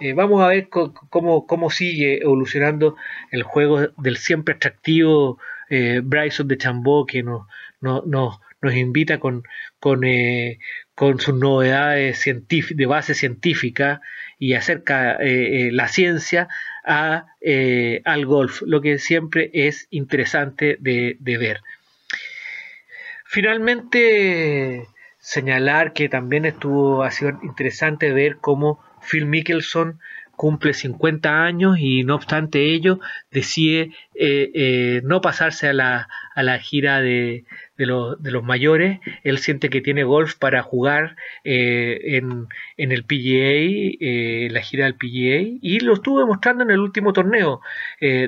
eh, 0.00 0.12
vamos 0.12 0.42
a 0.42 0.48
ver 0.48 0.68
cómo, 0.68 1.46
cómo, 1.46 1.70
sigue 1.70 2.22
evolucionando 2.22 2.96
el 3.30 3.42
juego 3.42 3.88
del 3.96 4.18
siempre 4.18 4.54
atractivo 4.54 5.38
Bryson 6.04 6.46
de 6.48 6.58
Chambó 6.58 7.06
que 7.06 7.22
nos, 7.22 7.46
nos 8.62 8.74
invita 8.74 9.18
con, 9.18 9.42
con, 9.78 10.02
con 10.94 11.20
sus 11.20 11.34
novedades 11.34 12.24
de 12.24 12.86
base 12.86 13.14
científica 13.14 14.00
y 14.38 14.54
acerca 14.54 15.18
la 15.20 15.88
ciencia 15.88 16.48
a, 16.86 17.26
eh, 17.40 18.00
al 18.04 18.24
golf, 18.24 18.62
lo 18.62 18.80
que 18.80 18.98
siempre 18.98 19.50
es 19.52 19.88
interesante 19.90 20.78
de, 20.80 21.16
ver. 21.20 21.60
Finalmente, 23.24 24.86
señalar 25.18 25.92
que 25.92 26.08
también 26.08 26.44
estuvo 26.44 27.02
ha 27.02 27.10
sido 27.10 27.38
interesante 27.42 28.12
ver 28.12 28.38
cómo 28.40 28.80
Phil 29.10 29.26
Mickelson 29.26 29.98
cumple 30.36 30.74
50 30.74 31.42
años 31.42 31.76
y 31.80 32.04
no 32.04 32.14
obstante 32.14 32.72
ello 32.72 33.00
decide 33.30 33.90
eh, 34.14 34.50
eh, 34.54 35.00
no 35.02 35.20
pasarse 35.20 35.66
a 35.68 35.72
la, 35.72 36.08
a 36.36 36.42
la 36.44 36.60
gira 36.60 37.00
de, 37.00 37.44
de, 37.76 37.86
los 37.86 38.44
mayores. 38.44 39.00
Él 39.24 39.38
siente 39.38 39.70
que 39.70 39.80
tiene 39.80 40.04
golf 40.04 40.36
para 40.36 40.62
jugar 40.62 41.16
eh, 41.42 41.98
en, 42.16 42.46
en, 42.76 42.92
el 42.92 43.04
PGA, 43.04 44.52
la 44.52 44.60
gira 44.60 44.84
del 44.84 44.94
PGA, 44.94 45.58
y 45.60 45.80
lo 45.80 45.94
estuvo 45.94 46.20
demostrando 46.20 46.62
en 46.62 46.70
el 46.70 46.78
último 46.78 47.12
torneo, 47.12 47.60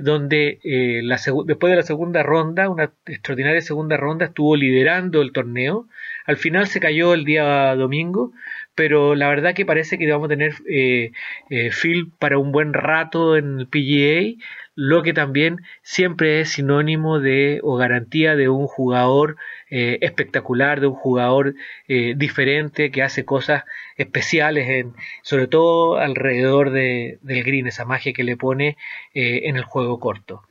donde 0.03 0.59
la 1.05 1.21
después 1.47 1.71
de 1.71 1.77
la 1.77 1.83
segunda 1.83 2.23
ronda, 2.23 2.69
una 2.69 2.91
extraordinaria 3.07 3.61
segunda 3.61 3.97
ronda, 3.97 4.27
estuvo 4.27 4.57
liderando 4.57 5.23
el 5.23 5.33
torneo. 5.33 5.87
Al 6.25 6.37
final 6.37 6.67
se 6.67 6.81
cayó 6.81 7.15
el 7.15 7.25
día 7.25 7.75
domingo, 7.77 8.33
pero 8.79 9.17
la 9.17 9.29
verdad 9.29 9.55
que 9.55 9.67
parece 9.67 9.99
que 9.99 10.09
vamos 10.09 10.27
a 10.27 10.29
tener 10.29 10.55
eh, 10.71 11.11
eh, 11.51 11.71
Phil 11.71 12.13
para 12.17 12.39
un 12.39 12.53
buen 12.53 12.73
rato 12.73 13.37
en 13.37 13.59
el 13.59 13.67
PGA, 13.67 14.41
lo 14.81 15.03
que 15.03 15.13
también 15.13 15.63
siempre 15.83 16.41
es 16.41 16.51
sinónimo 16.51 17.19
de 17.19 17.59
o 17.65 17.75
garantía 17.75 18.37
de 18.37 18.49
un 18.49 18.69
jugador 18.69 19.37
eh, 19.71 19.99
espectacular, 20.03 20.81
de 20.81 20.87
un 20.87 20.95
jugador 20.95 21.55
diferente 21.89 22.93
que 22.93 23.03
hace 23.03 23.25
cosas 23.25 23.65
especiales, 23.97 24.69
en, 24.69 24.95
sobre 25.23 25.49
todo 25.49 25.99
alrededor 25.99 26.71
de, 26.71 27.19
del 27.23 27.43
green, 27.43 27.67
esa 27.67 27.85
magia 27.85 28.13
que 28.13 28.23
le 28.23 28.37
pone 28.37 28.77
en 29.15 29.57
el 29.57 29.65
juego 29.65 29.99
corto. 29.99 30.43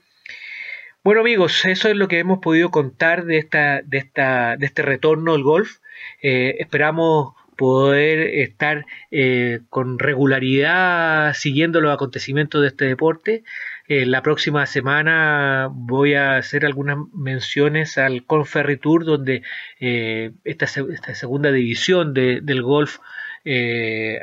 Bueno 1.03 1.21
amigos, 1.21 1.63
eso 1.63 1.87
es 1.87 1.95
lo 1.95 2.09
que 2.09 2.19
hemos 2.19 2.39
podido 2.39 2.69
contar 2.69 3.23
de, 3.23 3.37
esta, 3.37 3.81
de, 3.81 3.99
esta, 3.99 4.57
de 4.57 4.65
este 4.65 4.81
retorno 4.81 5.35
al 5.35 5.43
golf. 5.43 5.77
esperamos 6.21 7.33
poder 7.57 8.19
estar 8.19 8.85
eh, 9.11 9.59
con 9.69 9.99
regularidad 9.99 11.33
siguiendo 11.33 11.81
los 11.81 11.93
acontecimientos 11.93 12.61
de 12.61 12.67
este 12.67 12.85
deporte. 12.85 13.43
Eh, 13.87 14.05
la 14.05 14.21
próxima 14.21 14.65
semana 14.65 15.69
voy 15.71 16.15
a 16.15 16.37
hacer 16.37 16.65
algunas 16.65 16.97
menciones 17.13 17.97
al 17.97 18.25
Conferry 18.25 18.77
Tour, 18.77 19.05
donde 19.05 19.43
eh, 19.79 20.31
esta, 20.43 20.67
segunda 20.67 21.51
división 21.51 22.13
del 22.13 22.61
golf 22.61 22.99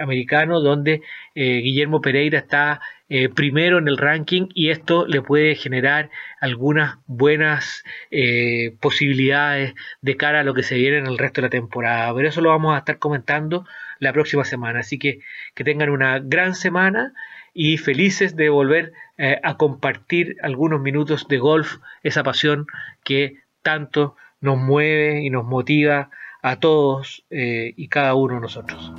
americano, 0.00 0.60
donde 0.60 1.00
Guillermo 1.34 2.02
Pereira 2.02 2.40
está 2.40 2.82
eh, 3.10 3.28
primero 3.28 3.78
en 3.78 3.86
el 3.86 3.98
ranking 3.98 4.48
y 4.54 4.70
esto 4.70 5.06
le 5.06 5.20
puede 5.20 5.54
generar 5.56 6.08
algunas 6.40 6.96
buenas 7.06 7.84
eh, 8.10 8.76
posibilidades 8.80 9.74
de 10.00 10.16
cara 10.16 10.40
a 10.40 10.42
lo 10.42 10.54
que 10.54 10.62
se 10.62 10.76
viene 10.76 10.98
en 10.98 11.06
el 11.06 11.18
resto 11.18 11.40
de 11.42 11.48
la 11.48 11.50
temporada. 11.50 12.14
Pero 12.14 12.28
eso 12.28 12.40
lo 12.40 12.48
vamos 12.48 12.74
a 12.74 12.78
estar 12.78 12.98
comentando 12.98 13.66
la 13.98 14.12
próxima 14.12 14.44
semana. 14.44 14.80
Así 14.80 14.98
que 14.98 15.20
que 15.54 15.64
tengan 15.64 15.90
una 15.90 16.18
gran 16.18 16.54
semana 16.54 17.12
y 17.54 17.78
felices 17.78 18.36
de 18.36 18.48
volver 18.50 18.92
eh, 19.16 19.40
a 19.42 19.56
compartir 19.56 20.36
algunos 20.42 20.80
minutos 20.80 21.26
de 21.28 21.38
golf, 21.38 21.76
esa 22.02 22.22
pasión 22.22 22.66
que 23.04 23.38
tanto 23.62 24.16
nos 24.40 24.58
mueve 24.58 25.22
y 25.22 25.30
nos 25.30 25.44
motiva 25.44 26.10
a 26.42 26.60
todos 26.60 27.24
y 27.30 27.88
cada 27.88 28.14
uno 28.14 28.34
de 28.34 28.40
nosotros. 28.42 28.92